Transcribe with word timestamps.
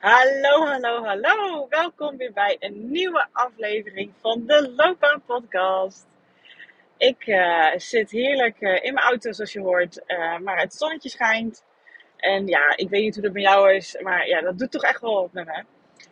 Hallo, 0.00 0.66
hallo, 0.66 1.04
hallo. 1.04 1.66
Welkom 1.68 2.16
weer 2.16 2.32
bij 2.32 2.56
een 2.58 2.90
nieuwe 2.90 3.26
aflevering 3.32 4.12
van 4.20 4.46
de 4.46 4.72
Loopbaan 4.76 5.22
Podcast. 5.26 6.06
Ik 6.96 7.26
uh, 7.26 7.76
zit 7.76 8.10
heerlijk 8.10 8.56
uh, 8.60 8.84
in 8.84 8.94
mijn 8.94 9.06
auto, 9.06 9.32
zoals 9.32 9.52
je 9.52 9.60
hoort, 9.60 10.00
uh, 10.06 10.38
maar 10.38 10.60
het 10.60 10.74
zonnetje 10.74 11.08
schijnt. 11.08 11.64
En 12.16 12.46
ja, 12.46 12.76
ik 12.76 12.88
weet 12.88 13.02
niet 13.02 13.14
hoe 13.14 13.22
dat 13.22 13.32
bij 13.32 13.42
jou 13.42 13.74
is, 13.74 13.96
maar 14.02 14.28
ja, 14.28 14.40
dat 14.40 14.58
doet 14.58 14.70
toch 14.70 14.82
echt 14.82 15.00
wel 15.00 15.14
wat 15.14 15.32
met 15.32 15.46
me. 15.46 15.64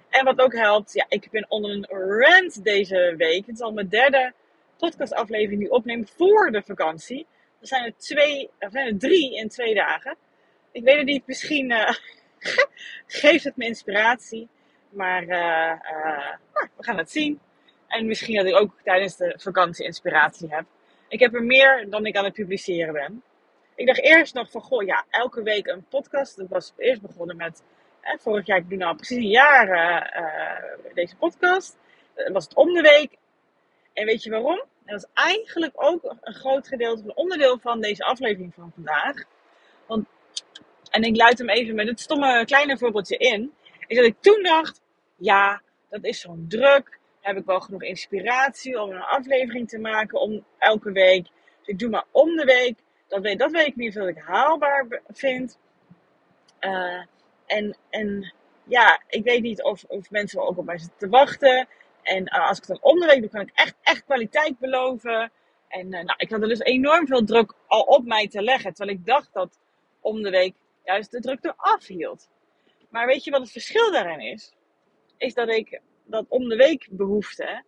En 0.09 0.25
wat 0.25 0.41
ook 0.41 0.55
helpt, 0.55 0.93
ja, 0.93 1.07
ik 1.09 1.31
ben 1.31 1.47
onder 1.49 1.71
een 1.71 1.87
rant 2.21 2.65
deze 2.65 3.15
week. 3.17 3.47
Het 3.47 3.55
is 3.55 3.61
al 3.61 3.73
mijn 3.73 3.89
derde 3.89 4.33
podcastaflevering 4.79 5.61
die 5.61 5.71
opneem 5.71 6.07
voor 6.09 6.51
de 6.51 6.63
vakantie. 6.63 7.27
Er 7.61 7.67
zijn 7.67 7.85
er, 7.85 7.97
twee, 7.97 8.51
er 8.59 8.71
zijn 8.71 8.87
er 8.87 8.99
drie 8.99 9.37
in 9.37 9.49
twee 9.49 9.75
dagen. 9.75 10.17
Ik 10.73 10.85
weet 10.85 10.97
het 10.97 11.07
niet, 11.07 11.27
misschien 11.27 11.73
geeft 13.07 13.45
het 13.45 13.57
me 13.57 13.65
inspiratie. 13.65 14.49
Maar 14.89 15.23
uh, 15.23 15.73
uh, 15.93 16.33
we 16.77 16.85
gaan 16.85 16.99
het 16.99 17.11
zien. 17.11 17.41
En 17.87 18.07
misschien 18.07 18.37
dat 18.37 18.47
ik 18.47 18.57
ook 18.57 18.75
tijdens 18.85 19.17
de 19.17 19.35
vakantie 19.37 19.85
inspiratie 19.85 20.55
heb. 20.55 20.65
Ik 21.09 21.21
heb 21.21 21.35
er 21.35 21.43
meer 21.43 21.87
dan 21.91 22.07
ik 22.07 22.17
aan 22.17 22.25
het 22.25 22.33
publiceren 22.33 22.93
ben. 22.93 23.23
Ik 23.75 23.87
dacht 23.87 24.03
eerst 24.03 24.35
nog 24.35 24.51
van, 24.51 24.61
goh, 24.61 24.87
ja, 24.87 25.05
elke 25.11 25.43
week 25.43 25.67
een 25.67 25.87
podcast. 25.89 26.37
Dat 26.37 26.49
was 26.49 26.73
eerst 26.77 27.01
begonnen 27.01 27.37
met, 27.37 27.63
eh, 28.01 28.19
vorig 28.19 28.47
jaar, 28.47 28.59
ik 28.59 28.69
doe 28.69 28.79
nou 28.79 28.97
precies 28.97 29.17
een 29.17 29.29
jaar 29.29 29.69
uh, 29.69 30.95
deze 30.95 31.17
podcast. 31.17 31.77
Dat 32.15 32.33
was 32.33 32.45
het 32.45 32.55
om 32.55 32.73
de 32.73 32.81
week. 32.81 33.17
En 33.93 34.07
weet 34.07 34.23
je 34.23 34.31
waarom? 34.31 34.63
dat 34.89 34.99
is 34.99 35.09
eigenlijk 35.15 35.73
ook 35.75 36.17
een 36.21 36.35
groot 36.35 36.69
gedeelte 36.69 37.03
van 37.03 37.15
onderdeel 37.15 37.59
van 37.59 37.81
deze 37.81 38.05
aflevering 38.05 38.55
van 38.55 38.73
vandaag. 38.75 39.25
En 40.91 41.03
ik 41.03 41.17
luid 41.17 41.39
hem 41.39 41.49
even 41.49 41.75
met 41.75 41.87
het 41.87 42.01
stomme 42.01 42.45
kleine 42.45 42.79
voorbeeldje 42.79 43.17
in. 43.17 43.53
Is 43.87 43.97
dat 43.97 44.07
ik 44.07 44.17
toen 44.21 44.43
dacht, 44.43 44.81
ja, 45.17 45.63
dat 45.91 46.05
is 46.05 46.21
zo'n 46.21 46.45
druk. 46.49 46.99
Heb 47.21 47.37
ik 47.37 47.45
wel 47.45 47.61
genoeg 47.61 47.83
inspiratie 47.83 48.81
om 48.81 48.91
een 48.91 49.03
aflevering 49.03 49.69
te 49.69 49.79
maken 49.79 50.21
om 50.21 50.45
elke 50.59 50.93
week. 50.93 51.23
Dus 51.59 51.67
ik 51.67 51.79
doe 51.79 51.91
maar 51.91 52.05
om 52.11 52.37
de 52.37 52.45
week. 52.45 52.79
Dat 53.09 53.23
weet, 53.23 53.39
dat 53.39 53.51
weet 53.51 53.67
ik 53.67 53.77
niet 53.77 54.01
of 54.01 54.07
ik 54.07 54.19
haalbaar 54.19 55.01
vind. 55.09 55.59
Uh, 56.61 57.03
en, 57.47 57.77
en 57.91 58.35
ja, 58.65 59.01
ik 59.09 59.25
weet 59.25 59.43
niet 59.43 59.63
of, 59.63 59.85
of 59.85 60.11
mensen 60.11 60.43
ook 60.43 60.59
op 60.59 60.65
mij 60.65 60.79
zitten 60.79 60.99
te 60.99 61.09
wachten. 61.09 61.69
En 62.03 62.23
uh, 62.23 62.49
als 62.49 62.59
ik 62.59 62.67
het 62.67 62.79
dan 62.81 62.93
om 62.93 63.01
de 63.01 63.07
week 63.07 63.21
doe, 63.21 63.31
kan 63.31 63.41
ik 63.41 63.51
echt, 63.55 63.75
echt 63.83 64.05
kwaliteit 64.05 64.59
beloven. 64.59 65.31
En 65.69 65.87
uh, 65.87 65.91
nou, 65.91 66.15
ik 66.17 66.31
had 66.31 66.43
er 66.43 66.49
dus 66.49 66.61
enorm 66.61 67.07
veel 67.07 67.25
druk 67.25 67.55
al 67.67 67.83
op 67.83 68.05
mij 68.05 68.29
te 68.29 68.43
leggen. 68.43 68.75
Terwijl 68.75 68.99
ik 68.99 69.07
dacht 69.07 69.33
dat 69.33 69.59
om 70.01 70.23
de 70.23 70.31
week 70.31 70.55
juist 70.89 71.11
de 71.11 71.21
druk 71.21 71.45
eraf 71.45 71.87
hield. 71.87 72.29
Maar 72.91 73.07
weet 73.07 73.25
je 73.25 73.31
wat 73.31 73.41
het 73.41 73.51
verschil 73.51 73.93
daarin 73.93 74.21
is? 74.21 74.55
Is 75.17 75.35
dat 75.35 75.49
ik 75.49 75.81
dat 76.05 76.25
om 76.29 76.49
de 76.49 76.57
week 76.57 76.89
behoefte, 76.91 77.63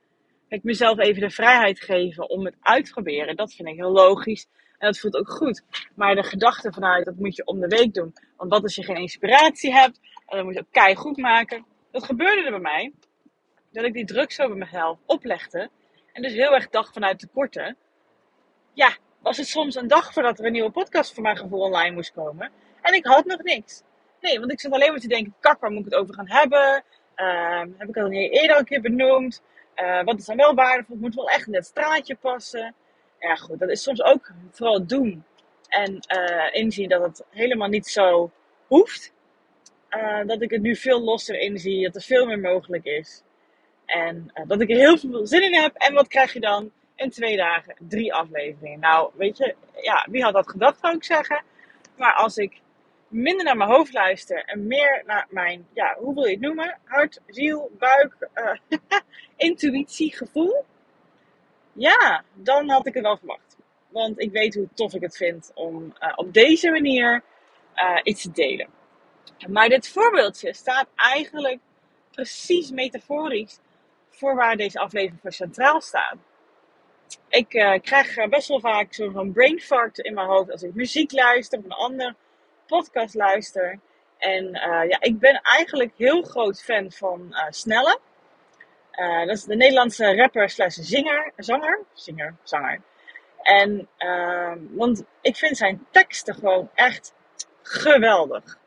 ik 0.48 0.62
mezelf 0.62 0.98
even 0.98 1.20
de 1.20 1.30
vrijheid 1.30 1.80
geven 1.80 2.28
om 2.30 2.44
het 2.44 2.56
uit 2.60 2.84
te 2.84 2.92
proberen. 2.92 3.36
Dat 3.36 3.54
vind 3.54 3.68
ik 3.68 3.74
heel 3.74 3.90
logisch. 3.90 4.46
En 4.78 4.86
dat 4.86 4.98
voelt 4.98 5.16
ook 5.16 5.30
goed. 5.30 5.62
Maar 5.94 6.14
de 6.14 6.22
gedachte 6.22 6.72
vanuit, 6.72 7.04
dat 7.04 7.16
moet 7.16 7.36
je 7.36 7.44
om 7.44 7.60
de 7.60 7.66
week 7.66 7.94
doen. 7.94 8.12
Want 8.36 8.50
wat 8.50 8.62
als 8.62 8.74
je 8.74 8.84
geen 8.84 8.96
inspiratie 8.96 9.72
hebt? 9.72 10.00
En 10.26 10.36
dan 10.36 10.44
moet 10.44 10.54
je 10.54 10.60
ook 10.60 10.72
kei 10.72 10.94
goed 10.94 11.16
maken. 11.16 11.64
Dat 11.90 12.04
gebeurde 12.04 12.42
er 12.42 12.50
bij 12.50 12.60
mij. 12.60 12.92
Dat 13.72 13.84
ik 13.84 13.92
die 13.92 14.04
druk 14.04 14.32
zo 14.32 14.48
bij 14.48 14.56
mezelf 14.56 14.98
oplegde. 15.06 15.70
En 16.12 16.22
dus 16.22 16.32
heel 16.32 16.54
erg 16.54 16.68
dacht 16.68 16.92
vanuit 16.92 17.18
tekorten. 17.18 17.76
Ja, 18.72 18.96
was 19.22 19.36
het 19.36 19.46
soms 19.46 19.74
een 19.74 19.88
dag 19.88 20.12
voordat 20.12 20.38
er 20.38 20.44
een 20.44 20.52
nieuwe 20.52 20.70
podcast 20.70 21.14
voor 21.14 21.22
mijn 21.22 21.36
gevoel 21.36 21.60
online 21.60 21.94
moest 21.94 22.12
komen. 22.12 22.52
En 22.82 22.94
ik 22.94 23.06
had 23.06 23.24
nog 23.24 23.42
niks. 23.42 23.82
Nee, 24.20 24.38
want 24.38 24.52
ik 24.52 24.60
zat 24.60 24.72
alleen 24.72 24.90
maar 24.90 25.00
te 25.00 25.08
denken, 25.08 25.34
kak, 25.40 25.60
waar 25.60 25.70
moet 25.70 25.86
ik 25.86 25.92
het 25.92 26.00
over 26.00 26.14
gaan 26.14 26.28
hebben? 26.28 26.82
Uh, 27.16 27.62
heb 27.78 27.88
ik 27.88 27.96
al 27.96 28.10
eerder 28.10 28.58
een 28.58 28.64
keer 28.64 28.80
benoemd? 28.80 29.42
Uh, 29.76 30.02
wat 30.02 30.18
is 30.18 30.24
dan 30.24 30.36
wel 30.36 30.54
waardevol? 30.54 30.94
Het 30.94 31.04
moet 31.04 31.14
wel 31.14 31.28
echt 31.28 31.46
in 31.46 31.54
het 31.54 31.66
straatje 31.66 32.14
passen. 32.14 32.74
Ja, 33.18 33.34
goed, 33.34 33.58
dat 33.58 33.68
is 33.68 33.82
soms 33.82 34.02
ook 34.02 34.30
vooral 34.50 34.86
doen. 34.86 35.24
En 35.68 35.98
uh, 36.16 36.62
inzien 36.62 36.88
dat 36.88 37.02
het 37.02 37.24
helemaal 37.30 37.68
niet 37.68 37.86
zo 37.86 38.30
hoeft. 38.66 39.12
Uh, 39.90 40.26
dat 40.26 40.42
ik 40.42 40.50
het 40.50 40.62
nu 40.62 40.76
veel 40.76 41.00
losser 41.00 41.38
inzie, 41.38 41.84
dat 41.84 41.94
er 41.94 42.02
veel 42.02 42.26
meer 42.26 42.38
mogelijk 42.38 42.84
is. 42.84 43.22
En 43.86 44.32
dat 44.46 44.60
ik 44.60 44.70
er 44.70 44.76
heel 44.76 44.98
veel 44.98 45.26
zin 45.26 45.42
in 45.42 45.54
heb. 45.54 45.74
En 45.74 45.94
wat 45.94 46.08
krijg 46.08 46.32
je 46.32 46.40
dan? 46.40 46.70
In 46.94 47.10
twee 47.10 47.36
dagen 47.36 47.74
drie 47.78 48.14
afleveringen. 48.14 48.80
Nou, 48.80 49.10
weet 49.14 49.36
je, 49.36 49.54
ja, 49.80 50.06
wie 50.10 50.22
had 50.22 50.32
dat 50.32 50.50
gedacht, 50.50 50.80
zou 50.80 50.96
ik 50.96 51.04
zeggen. 51.04 51.42
Maar 51.96 52.12
als 52.12 52.36
ik 52.36 52.60
minder 53.10 53.44
naar 53.44 53.56
mijn 53.56 53.70
hoofd 53.70 53.92
luister 53.92 54.44
en 54.44 54.66
meer 54.66 55.02
naar 55.06 55.26
mijn, 55.30 55.66
ja, 55.72 55.96
hoe 55.98 56.14
wil 56.14 56.24
je 56.24 56.30
het 56.30 56.40
noemen? 56.40 56.78
Hart, 56.84 57.20
ziel, 57.26 57.70
buik, 57.78 58.28
uh, 58.34 58.80
intuïtie, 59.36 60.16
gevoel. 60.16 60.64
Ja, 61.72 62.24
dan 62.34 62.68
had 62.68 62.86
ik 62.86 62.94
het 62.94 63.02
wel 63.02 63.16
verwacht. 63.16 63.56
Want 63.88 64.20
ik 64.20 64.32
weet 64.32 64.54
hoe 64.54 64.68
tof 64.74 64.94
ik 64.94 65.00
het 65.00 65.16
vind 65.16 65.50
om 65.54 65.94
uh, 66.00 66.12
op 66.16 66.32
deze 66.32 66.70
manier 66.70 67.22
uh, 67.76 68.00
iets 68.02 68.22
te 68.22 68.30
delen. 68.30 68.68
Maar 69.48 69.68
dit 69.68 69.88
voorbeeldje 69.88 70.54
staat 70.54 70.86
eigenlijk 70.96 71.58
precies 72.10 72.70
metaforisch 72.70 73.58
voor 74.10 74.34
waar 74.34 74.56
deze 74.56 74.78
aflevering 74.78 75.20
voor 75.20 75.32
centraal 75.32 75.80
staat. 75.80 76.16
Ik 77.28 77.48
krijg 77.82 78.28
best 78.28 78.48
wel 78.48 78.60
vaak 78.60 78.94
zo'n 78.94 79.32
brain 79.32 79.60
fart 79.60 79.98
in 79.98 80.14
mijn 80.14 80.26
hoofd 80.26 80.50
als 80.50 80.62
ik 80.62 80.74
muziek 80.74 81.12
luister 81.12 81.58
of 81.58 81.64
een 81.64 81.70
ander 81.70 82.14
podcast 82.70 83.14
luister. 83.14 83.78
En 84.18 84.44
uh, 84.44 84.88
ja, 84.88 85.00
ik 85.00 85.18
ben 85.18 85.40
eigenlijk 85.42 85.92
heel 85.96 86.22
groot 86.22 86.62
fan 86.62 86.92
van 86.92 87.26
uh, 87.30 87.44
Snelle. 87.48 87.98
Uh, 88.94 89.26
dat 89.26 89.36
is 89.36 89.44
de 89.44 89.56
Nederlandse 89.56 90.16
rapper 90.16 90.50
slash 90.50 90.76
zinger, 90.76 91.32
zanger, 91.36 91.80
zinger, 91.92 92.36
zanger. 92.42 92.80
En, 93.42 93.88
want 94.70 95.04
ik 95.20 95.36
vind 95.36 95.56
zijn 95.56 95.86
teksten 95.90 96.34
gewoon 96.34 96.70
echt 96.74 97.14
geweldig. 97.62 98.58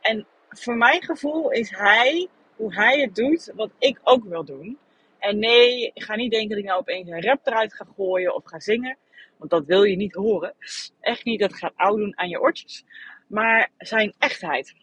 En 0.00 0.26
voor 0.48 0.76
mijn 0.76 1.02
gevoel 1.02 1.50
is 1.50 1.70
hij, 1.70 2.28
hoe 2.56 2.74
hij 2.74 3.00
het 3.00 3.14
doet, 3.14 3.52
wat 3.54 3.70
ik 3.78 3.98
ook 4.02 4.24
wil 4.24 4.44
doen. 4.44 4.78
En 5.18 5.38
nee, 5.38 5.90
ik 5.94 6.02
ga 6.02 6.14
niet 6.16 6.30
denken 6.30 6.48
dat 6.48 6.58
ik 6.58 6.64
nou 6.64 6.80
opeens 6.80 7.08
een 7.08 7.22
rap 7.22 7.46
eruit 7.46 7.74
ga 7.74 7.86
gooien 7.96 8.34
of 8.34 8.42
ga 8.44 8.60
zingen. 8.60 8.96
Want 9.36 9.50
dat 9.50 9.64
wil 9.64 9.82
je 9.82 9.96
niet 9.96 10.14
horen. 10.14 10.54
Echt 11.00 11.24
niet, 11.24 11.40
dat 11.40 11.54
gaat 11.54 11.72
oud 11.76 11.96
doen 11.96 12.18
aan 12.18 12.28
je 12.28 12.40
oortjes 12.40 12.84
maar 13.28 13.70
zijn 13.78 14.14
echtheid. 14.18 14.74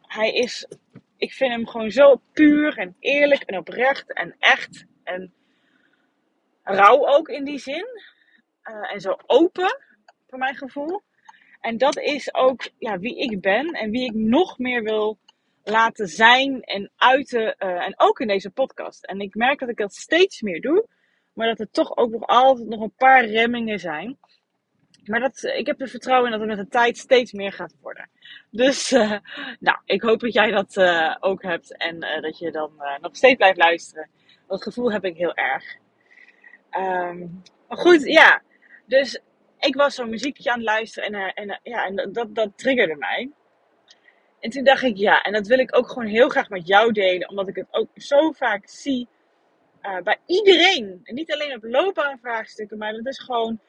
Hij 0.00 0.32
is, 0.32 0.66
ik 1.16 1.32
vind 1.32 1.52
hem 1.52 1.66
gewoon 1.66 1.90
zo 1.90 2.20
puur 2.32 2.78
en 2.78 2.96
eerlijk 2.98 3.42
en 3.42 3.58
oprecht 3.58 4.12
en 4.12 4.36
echt 4.38 4.84
en 5.04 5.32
rauw 6.62 7.06
ook 7.06 7.28
in 7.28 7.44
die 7.44 7.58
zin. 7.58 7.86
Uh, 8.64 8.92
en 8.92 9.00
zo 9.00 9.16
open, 9.26 9.78
voor 10.28 10.38
mijn 10.38 10.56
gevoel. 10.56 11.02
En 11.60 11.78
dat 11.78 11.98
is 11.98 12.34
ook 12.34 12.70
ja, 12.78 12.98
wie 12.98 13.18
ik 13.18 13.40
ben 13.40 13.66
en 13.66 13.90
wie 13.90 14.04
ik 14.04 14.14
nog 14.14 14.58
meer 14.58 14.82
wil 14.82 15.18
laten 15.64 16.08
zijn 16.08 16.62
en 16.62 16.90
uiten. 16.96 17.42
Uh, 17.58 17.86
en 17.86 17.94
ook 17.96 18.20
in 18.20 18.26
deze 18.26 18.50
podcast. 18.50 19.04
En 19.04 19.20
ik 19.20 19.34
merk 19.34 19.58
dat 19.58 19.68
ik 19.68 19.76
dat 19.76 19.94
steeds 19.94 20.40
meer 20.40 20.60
doe. 20.60 20.86
Maar 21.32 21.46
dat 21.46 21.60
er 21.60 21.70
toch 21.70 21.96
ook 21.96 22.10
nog 22.10 22.26
altijd 22.26 22.68
nog 22.68 22.80
een 22.80 22.94
paar 22.96 23.24
remmingen 23.24 23.78
zijn. 23.78 24.18
Maar 25.04 25.20
dat, 25.20 25.42
ik 25.42 25.66
heb 25.66 25.80
er 25.80 25.88
vertrouwen 25.88 26.32
in 26.32 26.38
dat 26.38 26.48
het 26.48 26.56
met 26.56 26.66
de 26.66 26.72
tijd 26.78 26.98
steeds 26.98 27.32
meer 27.32 27.52
gaat 27.52 27.74
worden. 27.80 28.08
Dus 28.50 28.92
uh, 28.92 29.18
nou, 29.60 29.78
ik 29.84 30.02
hoop 30.02 30.20
dat 30.20 30.32
jij 30.32 30.50
dat 30.50 30.76
uh, 30.76 31.16
ook 31.20 31.42
hebt 31.42 31.76
en 31.76 32.00
dat 32.20 32.38
je 32.38 32.50
dan 32.50 32.72
nog 33.00 33.16
steeds 33.16 33.36
blijft 33.36 33.58
luisteren. 33.58 34.10
Dat 34.48 34.62
gevoel 34.62 34.92
heb 34.92 35.04
ik 35.04 35.16
heel 35.16 35.34
erg. 35.34 35.76
Um, 36.76 37.42
maar 37.68 37.78
goed, 37.78 38.02
ja. 38.04 38.42
Dus 38.86 39.20
ik 39.58 39.74
was 39.74 39.94
zo'n 39.94 40.10
muziekje 40.10 40.50
aan 40.50 40.58
het 40.58 40.68
luisteren 40.68 41.12
en, 41.12 41.34
en, 41.34 41.60
ja, 41.62 41.86
en 41.86 42.12
dat, 42.12 42.34
dat 42.34 42.58
triggerde 42.58 42.96
mij. 42.96 43.30
En 44.40 44.50
toen 44.50 44.64
dacht 44.64 44.82
ik, 44.82 44.96
ja, 44.96 45.22
en 45.22 45.32
dat 45.32 45.46
wil 45.46 45.58
ik 45.58 45.76
ook 45.76 45.88
gewoon 45.88 46.08
heel 46.08 46.28
graag 46.28 46.48
met 46.48 46.66
jou 46.66 46.92
delen, 46.92 47.28
omdat 47.28 47.48
ik 47.48 47.56
het 47.56 47.66
ook 47.70 47.88
zo 47.94 48.30
vaak 48.30 48.68
zie 48.68 49.08
bij 50.02 50.18
iedereen. 50.26 51.00
En 51.04 51.14
niet 51.14 51.32
alleen 51.32 51.54
op 51.54 51.64
loopbaanvraagstukken, 51.64 52.78
maar 52.78 52.92
dat 52.92 53.06
is 53.06 53.18
gewoon 53.18 53.60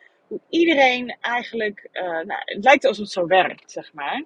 iedereen 0.49 1.17
eigenlijk, 1.21 1.89
uh, 1.91 2.03
nou, 2.03 2.41
het 2.45 2.63
lijkt 2.63 2.85
alsof 2.85 3.03
het 3.03 3.13
zo 3.13 3.25
werkt, 3.27 3.71
zeg 3.71 3.93
maar. 3.93 4.23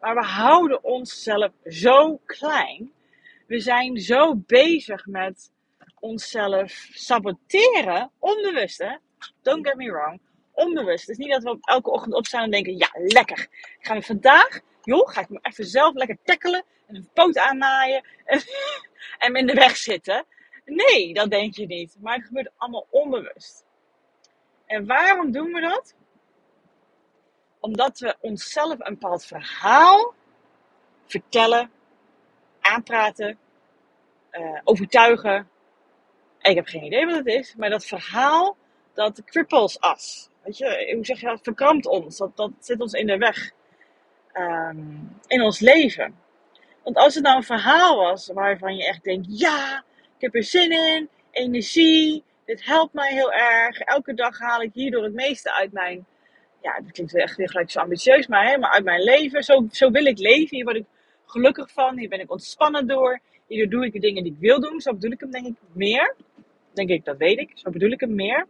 Maar 0.00 0.14
we 0.14 0.24
houden 0.24 0.84
onszelf 0.84 1.52
zo 1.64 2.20
klein. 2.26 2.92
We 3.46 3.60
zijn 3.60 3.96
zo 3.96 4.36
bezig 4.36 5.06
met 5.06 5.52
onszelf 6.00 6.88
saboteren, 6.92 8.10
onbewust 8.18 8.78
hè. 8.78 8.96
Don't 9.42 9.66
get 9.66 9.76
me 9.76 9.90
wrong, 9.90 10.20
onbewust. 10.52 11.06
Het 11.06 11.18
is 11.18 11.24
niet 11.24 11.32
dat 11.32 11.42
we 11.42 11.58
elke 11.60 11.90
ochtend 11.90 12.14
opstaan 12.14 12.42
en 12.42 12.50
denken, 12.50 12.76
ja 12.76 12.90
lekker, 12.94 13.40
ik 13.78 13.86
ga 13.86 13.94
me 13.94 14.02
vandaag, 14.02 14.60
joh, 14.82 15.08
ga 15.08 15.20
ik 15.20 15.28
me 15.28 15.38
even 15.42 15.64
zelf 15.64 15.94
lekker 15.94 16.18
tackelen 16.24 16.64
en 16.86 16.96
een 16.96 17.08
poot 17.14 17.38
aannaaien 17.38 18.04
en, 18.24 18.40
en 19.18 19.34
in 19.34 19.46
de 19.46 19.54
weg 19.54 19.76
zitten. 19.76 20.24
Nee, 20.64 21.14
dat 21.14 21.30
denk 21.30 21.54
je 21.54 21.66
niet. 21.66 21.96
Maar 22.00 22.16
het 22.16 22.26
gebeurt 22.26 22.50
allemaal 22.56 22.86
onbewust. 22.90 23.64
En 24.72 24.86
waarom 24.86 25.30
doen 25.30 25.52
we 25.52 25.60
dat? 25.60 25.94
Omdat 27.60 27.98
we 27.98 28.16
onszelf 28.20 28.76
een 28.78 28.98
bepaald 28.98 29.24
verhaal 29.24 30.14
vertellen, 31.06 31.70
aanpraten, 32.60 33.38
uh, 34.32 34.60
overtuigen. 34.64 35.48
Ik 36.40 36.54
heb 36.54 36.66
geen 36.66 36.84
idee 36.84 37.06
wat 37.06 37.14
het 37.14 37.26
is, 37.26 37.54
maar 37.56 37.70
dat 37.70 37.84
verhaal, 37.84 38.56
dat 38.94 39.24
cripples 39.24 39.78
us. 39.80 40.28
Weet 40.42 40.58
je, 40.58 40.92
hoe 40.94 41.04
zeg 41.04 41.20
je 41.20 41.26
dat? 41.26 41.40
Verkrampt 41.42 41.86
ons. 41.86 42.16
Dat, 42.16 42.36
dat 42.36 42.50
zit 42.60 42.80
ons 42.80 42.92
in 42.92 43.06
de 43.06 43.16
weg. 43.16 43.50
Um, 44.34 45.20
in 45.26 45.42
ons 45.42 45.60
leven. 45.60 46.18
Want 46.82 46.96
als 46.96 47.14
het 47.14 47.24
nou 47.24 47.36
een 47.36 47.42
verhaal 47.42 47.96
was 47.96 48.26
waarvan 48.26 48.76
je 48.76 48.86
echt 48.86 49.04
denkt: 49.04 49.26
ja, 49.40 49.84
ik 50.16 50.20
heb 50.20 50.34
er 50.34 50.44
zin 50.44 50.70
in, 50.70 51.08
energie, 51.30 52.24
dit 52.52 52.64
helpt 52.64 52.92
mij 52.92 53.12
heel 53.12 53.32
erg. 53.32 53.78
Elke 53.78 54.14
dag 54.14 54.38
haal 54.38 54.62
ik 54.62 54.72
hierdoor 54.72 55.02
het 55.02 55.14
meeste 55.14 55.52
uit 55.52 55.72
mijn. 55.72 56.06
Ja, 56.62 56.80
dat 56.80 56.92
klinkt 56.92 57.16
echt 57.16 57.36
weer 57.36 57.48
gelijk 57.48 57.70
zo 57.70 57.80
ambitieus, 57.80 58.26
maar 58.26 58.46
helemaal 58.46 58.70
uit 58.70 58.84
mijn 58.84 59.02
leven. 59.02 59.42
Zo, 59.42 59.66
zo 59.70 59.90
wil 59.90 60.04
ik 60.04 60.18
leven. 60.18 60.56
Hier 60.56 60.64
word 60.64 60.76
ik 60.76 60.84
gelukkig 61.26 61.70
van. 61.70 61.98
Hier 61.98 62.08
ben 62.08 62.20
ik 62.20 62.30
ontspannen 62.30 62.86
door. 62.86 63.20
Hierdoor 63.46 63.70
doe 63.70 63.86
ik 63.86 63.92
de 63.92 63.98
dingen 63.98 64.22
die 64.22 64.32
ik 64.32 64.38
wil 64.38 64.60
doen. 64.60 64.80
Zo 64.80 64.92
bedoel 64.92 65.10
ik 65.10 65.20
hem, 65.20 65.30
denk 65.30 65.46
ik, 65.46 65.54
meer. 65.72 66.14
Denk 66.72 66.88
ik, 66.88 67.04
dat 67.04 67.16
weet 67.16 67.38
ik. 67.38 67.50
Zo 67.54 67.70
bedoel 67.70 67.90
ik 67.90 68.00
hem 68.00 68.14
meer. 68.14 68.46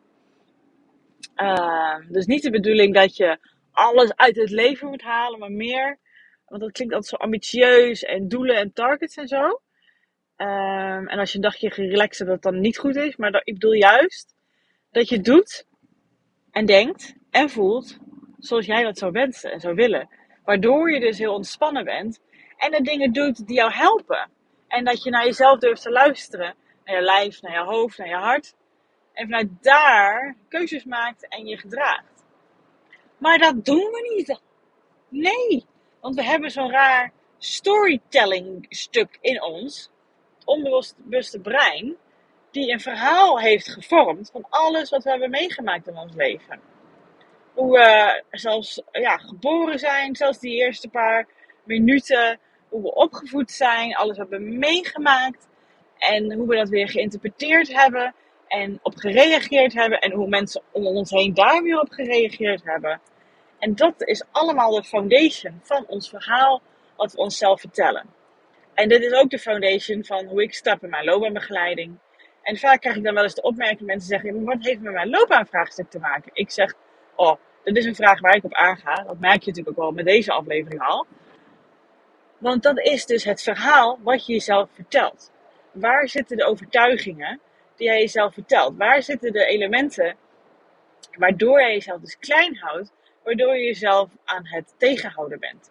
Uh, 1.37 1.97
dus 2.09 2.27
niet 2.27 2.43
de 2.43 2.51
bedoeling 2.51 2.95
dat 2.95 3.17
je 3.17 3.39
alles 3.73 4.17
uit 4.17 4.37
het 4.37 4.51
leven 4.51 4.89
moet 4.89 5.03
halen, 5.03 5.39
maar 5.39 5.53
meer. 5.53 5.99
Want 6.47 6.63
dat 6.63 6.73
klinkt 6.73 6.95
altijd 6.95 7.13
zo 7.15 7.25
ambitieus 7.25 8.03
en 8.03 8.29
doelen 8.29 8.57
en 8.57 8.73
targets 8.73 9.17
en 9.17 9.29
zo. 9.29 9.61
Um, 10.43 11.09
en 11.09 11.19
als 11.19 11.31
je 11.31 11.37
een 11.37 11.43
dagje 11.43 11.69
relaxed 11.69 12.27
dat 12.27 12.35
het 12.35 12.43
dan 12.43 12.61
niet 12.61 12.79
goed 12.79 12.97
is. 12.97 13.17
Maar 13.17 13.41
ik 13.45 13.55
bedoel 13.55 13.73
juist 13.73 14.35
dat 14.91 15.09
je 15.09 15.21
doet 15.21 15.67
en 16.51 16.67
denkt 16.67 17.15
en 17.31 17.51
voelt 17.51 17.99
zoals 18.39 18.67
jij 18.67 18.83
dat 18.83 18.99
zou 18.99 19.13
wensen 19.13 19.53
en 19.53 19.61
zou 19.61 19.75
willen. 19.75 20.09
Waardoor 20.45 20.93
je 20.93 21.01
dus 21.01 21.19
heel 21.19 21.35
ontspannen 21.35 21.85
bent 21.85 22.21
en 22.57 22.71
de 22.71 22.83
dingen 22.83 23.13
doet 23.13 23.47
die 23.47 23.57
jou 23.57 23.73
helpen. 23.73 24.31
En 24.69 24.85
dat 24.85 25.03
je 25.03 25.11
naar 25.11 25.25
jezelf 25.25 25.59
durft 25.59 25.83
te 25.83 25.91
luisteren. 25.91 26.55
Naar 26.85 26.97
je 26.97 27.03
lijf, 27.03 27.43
naar 27.43 27.53
je 27.53 27.65
hoofd, 27.65 27.99
naar 27.99 28.09
je 28.09 28.15
hart. 28.15 28.55
En 29.13 29.25
vanuit 29.25 29.49
daar 29.61 30.37
keuzes 30.49 30.85
maakt 30.85 31.29
en 31.29 31.47
je 31.47 31.57
gedraagt. 31.57 32.25
Maar 33.19 33.39
dat 33.39 33.65
doen 33.65 33.91
we 33.91 34.15
niet. 34.17 34.41
Nee, 35.09 35.67
want 36.01 36.15
we 36.15 36.25
hebben 36.25 36.51
zo'n 36.51 36.71
raar 36.71 37.13
storytelling 37.39 38.67
stuk 38.69 39.19
in 39.21 39.43
ons 39.43 39.91
onbewuste 40.45 41.41
brein, 41.41 41.97
die 42.51 42.73
een 42.73 42.81
verhaal 42.81 43.41
heeft 43.41 43.69
gevormd 43.69 44.31
van 44.33 44.47
alles 44.49 44.91
wat 44.91 45.05
we 45.05 45.11
hebben 45.11 45.31
meegemaakt 45.31 45.87
in 45.87 45.97
ons 45.97 46.15
leven. 46.15 46.61
Hoe 47.55 47.73
we 47.73 48.23
zelfs 48.31 48.83
ja, 48.93 49.17
geboren 49.17 49.79
zijn, 49.79 50.17
zelfs 50.17 50.39
die 50.39 50.57
eerste 50.57 50.89
paar 50.89 51.27
minuten, 51.65 52.39
hoe 52.69 52.83
we 52.83 52.95
opgevoed 52.95 53.51
zijn, 53.51 53.97
alles 53.97 54.19
wat 54.19 54.29
we 54.29 54.39
meegemaakt 54.39 55.49
en 55.99 56.33
hoe 56.33 56.47
we 56.47 56.57
dat 56.57 56.69
weer 56.69 56.89
geïnterpreteerd 56.89 57.73
hebben 57.73 58.15
en 58.49 58.79
op 58.83 58.97
gereageerd 58.97 59.73
hebben 59.73 59.99
en 59.99 60.13
hoe 60.13 60.29
mensen 60.29 60.63
om 60.73 60.87
ons 60.87 61.11
heen 61.11 61.35
daar 61.35 61.63
weer 61.63 61.81
op 61.81 61.91
gereageerd 61.91 62.65
hebben. 62.65 63.01
En 63.59 63.75
dat 63.75 63.95
is 63.99 64.25
allemaal 64.31 64.71
de 64.71 64.85
foundation 64.85 65.61
van 65.63 65.85
ons 65.87 66.09
verhaal 66.09 66.63
wat 66.97 67.13
we 67.13 67.19
onszelf 67.19 67.61
vertellen. 67.61 68.07
En 68.75 68.89
dit 68.89 69.03
is 69.03 69.13
ook 69.13 69.31
de 69.31 69.39
foundation 69.39 70.05
van 70.05 70.27
hoe 70.27 70.43
ik 70.43 70.55
stap 70.55 70.83
in 70.83 70.91
mijn 70.91 71.05
loopbaanbegeleiding. 71.05 71.99
En 72.43 72.57
vaak 72.57 72.81
krijg 72.81 72.97
ik 72.97 73.05
dan 73.05 73.15
wel 73.15 73.23
eens 73.23 73.35
de 73.35 73.43
opmerking: 73.43 73.81
mensen 73.81 74.09
zeggen, 74.09 74.45
wat 74.45 74.57
heeft 74.61 74.81
met 74.81 74.93
mijn 74.93 75.11
loopbaanvraagstuk 75.11 75.91
te 75.91 75.99
maken? 75.99 76.31
Ik 76.35 76.51
zeg, 76.51 76.75
oh, 77.15 77.37
dat 77.65 77.77
is 77.77 77.85
een 77.85 77.95
vraag 77.95 78.21
waar 78.21 78.37
ik 78.37 78.45
op 78.45 78.55
aanga. 78.55 78.95
Dat 78.95 79.19
merk 79.19 79.43
je 79.43 79.49
natuurlijk 79.51 79.79
ook 79.79 79.85
wel 79.85 79.93
met 79.93 80.05
deze 80.05 80.33
aflevering 80.33 80.83
al. 80.83 81.07
Want 82.39 82.63
dat 82.63 82.79
is 82.79 83.07
dus 83.07 83.25
het 83.25 83.43
verhaal 83.43 83.99
wat 84.03 84.27
je 84.27 84.33
jezelf 84.33 84.71
vertelt. 84.73 85.31
Waar 85.73 86.09
zitten 86.09 86.37
de 86.37 86.45
overtuigingen 86.45 87.41
die 87.77 87.87
jij 87.87 88.01
jezelf 88.01 88.35
vertelt? 88.35 88.77
Waar 88.77 89.03
zitten 89.03 89.33
de 89.33 89.45
elementen 89.45 90.17
waardoor 91.19 91.61
jij 91.61 91.73
jezelf 91.73 92.01
dus 92.01 92.19
klein 92.19 92.57
houdt, 92.57 92.93
waardoor 93.23 93.57
je 93.57 93.65
jezelf 93.65 94.11
aan 94.25 94.47
het 94.47 94.75
tegenhouden 94.77 95.41
bent? 95.41 95.71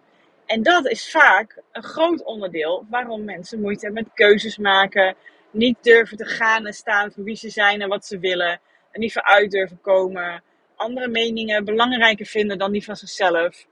En 0.52 0.64
dat 0.64 0.88
is 0.88 1.12
vaak 1.12 1.62
een 1.72 1.84
groot 1.84 2.24
onderdeel 2.24 2.86
waarom 2.90 3.24
mensen 3.24 3.62
moeite 3.62 3.86
hebben 3.86 4.04
met 4.04 4.14
keuzes 4.14 4.58
maken, 4.58 5.16
niet 5.52 5.78
durven 5.82 6.18
te 6.18 6.26
gaan 6.26 6.66
en 6.66 6.74
staan 6.74 7.12
voor 7.12 7.24
wie 7.24 7.36
ze 7.36 7.50
zijn 7.50 7.82
en 7.82 7.90
wat 7.90 8.06
ze 8.06 8.20
willen, 8.20 8.60
en 8.92 9.00
niet 9.00 9.14
vooruit 9.14 9.52
durven 9.52 9.82
komen, 9.82 10.44
andere 10.76 11.08
meningen 11.08 11.66
belangrijker 11.66 12.26
vinden 12.26 12.58
dan 12.58 12.72
die 12.72 12.84
van 12.84 12.96
zichzelf. 12.96 13.66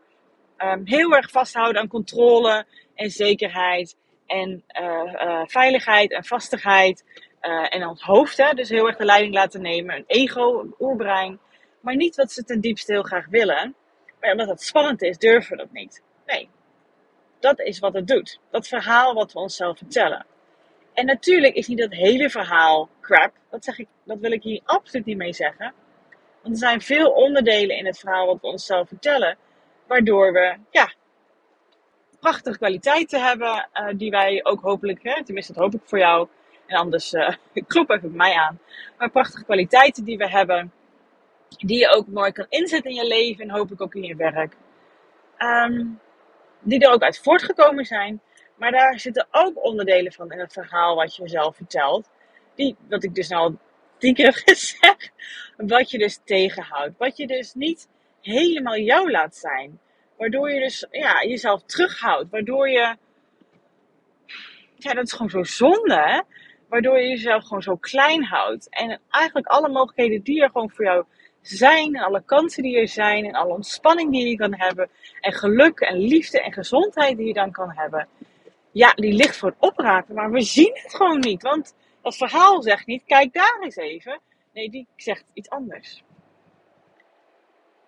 Um, 0.57 0.81
heel 0.85 1.15
erg 1.15 1.29
vasthouden 1.29 1.81
aan 1.81 1.87
controle 1.87 2.65
en 2.95 3.09
zekerheid 3.09 3.95
en 4.25 4.63
uh, 4.81 5.13
uh, 5.13 5.41
veiligheid 5.45 6.11
en 6.11 6.25
vastigheid. 6.25 7.03
Uh, 7.41 7.75
en 7.75 7.87
ons 7.87 8.01
hoofd, 8.01 8.37
hè, 8.37 8.53
dus 8.53 8.69
heel 8.69 8.87
erg 8.87 8.97
de 8.97 9.05
leiding 9.05 9.33
laten 9.33 9.61
nemen. 9.61 9.95
Een 9.95 10.03
ego, 10.07 10.59
een 10.59 10.75
oerbrein. 10.79 11.39
Maar 11.79 11.95
niet 11.95 12.15
wat 12.15 12.31
ze 12.31 12.43
ten 12.43 12.61
diepste 12.61 12.91
heel 12.91 13.03
graag 13.03 13.27
willen. 13.27 13.75
Maar 14.19 14.31
omdat 14.31 14.47
het 14.47 14.61
spannend 14.61 15.01
is, 15.01 15.17
durven 15.17 15.51
we 15.51 15.57
dat 15.57 15.71
niet. 15.71 16.01
Nee, 16.25 16.49
dat 17.39 17.59
is 17.59 17.79
wat 17.79 17.93
het 17.93 18.07
doet. 18.07 18.39
Dat 18.49 18.67
verhaal 18.67 19.13
wat 19.13 19.33
we 19.33 19.39
onszelf 19.39 19.77
vertellen. 19.77 20.25
En 20.93 21.05
natuurlijk 21.05 21.55
is 21.55 21.67
niet 21.67 21.77
dat 21.77 21.93
hele 21.93 22.29
verhaal 22.29 22.89
crap. 23.01 23.33
Dat, 23.49 23.63
zeg 23.63 23.79
ik, 23.79 23.87
dat 24.03 24.19
wil 24.19 24.31
ik 24.31 24.43
hier 24.43 24.61
absoluut 24.63 25.05
niet 25.05 25.17
mee 25.17 25.33
zeggen. 25.33 25.73
Want 26.41 26.53
er 26.53 26.59
zijn 26.59 26.81
veel 26.81 27.11
onderdelen 27.11 27.77
in 27.77 27.85
het 27.85 27.99
verhaal 27.99 28.25
wat 28.25 28.41
we 28.41 28.47
onszelf 28.47 28.87
vertellen. 28.87 29.37
Waardoor 29.87 30.33
we, 30.33 30.57
ja, 30.71 30.93
prachtige 32.19 32.57
kwaliteiten 32.57 33.23
hebben. 33.23 33.67
Uh, 33.73 33.87
die 33.95 34.11
wij 34.11 34.39
ook 34.43 34.61
hopelijk, 34.61 35.03
hè, 35.03 35.23
tenminste 35.23 35.53
dat 35.53 35.61
hoop 35.61 35.73
ik 35.73 35.87
voor 35.87 35.99
jou. 35.99 36.27
En 36.65 36.77
anders 36.77 37.13
uh, 37.13 37.29
klop 37.67 37.89
even 37.89 38.15
mij 38.15 38.33
aan. 38.33 38.59
Maar 38.97 39.09
prachtige 39.09 39.43
kwaliteiten 39.43 40.03
die 40.03 40.17
we 40.17 40.29
hebben. 40.29 40.71
Die 41.57 41.79
je 41.79 41.89
ook 41.89 42.07
mooi 42.07 42.31
kan 42.31 42.45
inzetten 42.49 42.91
in 42.91 42.97
je 42.97 43.07
leven 43.07 43.43
en 43.43 43.55
hoop 43.55 43.71
ik 43.71 43.81
ook 43.81 43.95
in 43.95 44.03
je 44.03 44.15
werk. 44.15 44.55
Um, 45.37 45.99
die 46.61 46.79
er 46.79 46.91
ook 46.91 47.01
uit 47.01 47.19
voortgekomen 47.19 47.85
zijn. 47.85 48.21
Maar 48.55 48.71
daar 48.71 48.99
zitten 48.99 49.27
ook 49.31 49.63
onderdelen 49.63 50.13
van 50.13 50.31
in 50.31 50.39
het 50.39 50.53
verhaal 50.53 50.95
wat 50.95 51.15
je 51.15 51.29
zelf 51.29 51.55
vertelt. 51.55 52.09
Die, 52.55 52.75
wat 52.89 53.03
ik 53.03 53.15
dus 53.15 53.27
nou 53.27 53.55
tien 53.97 54.13
keer 54.13 54.25
heb 54.25 54.35
gezegd. 54.45 55.11
Wat 55.57 55.91
je 55.91 55.97
dus 55.97 56.19
tegenhoudt. 56.23 56.97
Wat 56.97 57.17
je 57.17 57.27
dus 57.27 57.53
niet 57.53 57.89
helemaal 58.21 58.77
jou 58.77 59.11
laat 59.11 59.35
zijn. 59.35 59.79
Waardoor 60.17 60.51
je 60.51 60.59
dus 60.59 60.87
ja, 60.91 61.23
jezelf 61.23 61.63
terughoudt. 61.63 62.29
Waardoor 62.29 62.69
je. 62.69 62.97
Ja, 64.75 64.93
dat 64.93 65.05
is 65.05 65.11
gewoon 65.11 65.29
zo 65.29 65.43
zonde. 65.43 66.23
Waardoor 66.69 66.99
je 66.99 67.07
jezelf 67.07 67.43
gewoon 67.43 67.61
zo 67.61 67.75
klein 67.75 68.23
houdt. 68.23 68.69
En 68.69 69.01
eigenlijk 69.09 69.47
alle 69.47 69.69
mogelijkheden 69.69 70.23
die 70.23 70.41
er 70.41 70.49
gewoon 70.49 70.69
voor 70.69 70.85
jou 70.85 71.05
zijn 71.49 71.95
en 71.95 72.03
alle 72.03 72.23
kansen 72.25 72.63
die 72.63 72.77
er 72.77 72.87
zijn 72.87 73.25
en 73.25 73.33
alle 73.33 73.53
ontspanning 73.53 74.11
die 74.11 74.27
je 74.27 74.35
kan 74.35 74.53
hebben 74.55 74.89
en 75.19 75.33
geluk 75.33 75.79
en 75.79 75.97
liefde 75.97 76.41
en 76.41 76.53
gezondheid 76.53 77.17
die 77.17 77.27
je 77.27 77.33
dan 77.33 77.51
kan 77.51 77.71
hebben. 77.75 78.07
Ja, 78.71 78.93
die 78.93 79.13
ligt 79.13 79.37
voor 79.37 79.49
het 79.49 79.59
opraken, 79.59 80.15
maar 80.15 80.31
we 80.31 80.41
zien 80.41 80.71
het 80.73 80.95
gewoon 80.95 81.19
niet. 81.19 81.41
Want 81.41 81.75
dat 82.01 82.15
verhaal 82.15 82.61
zegt 82.61 82.85
niet, 82.85 83.03
kijk 83.05 83.33
daar 83.33 83.59
eens 83.61 83.75
even. 83.75 84.19
Nee, 84.53 84.69
die 84.69 84.87
zegt 84.95 85.25
iets 85.33 85.49
anders. 85.49 86.03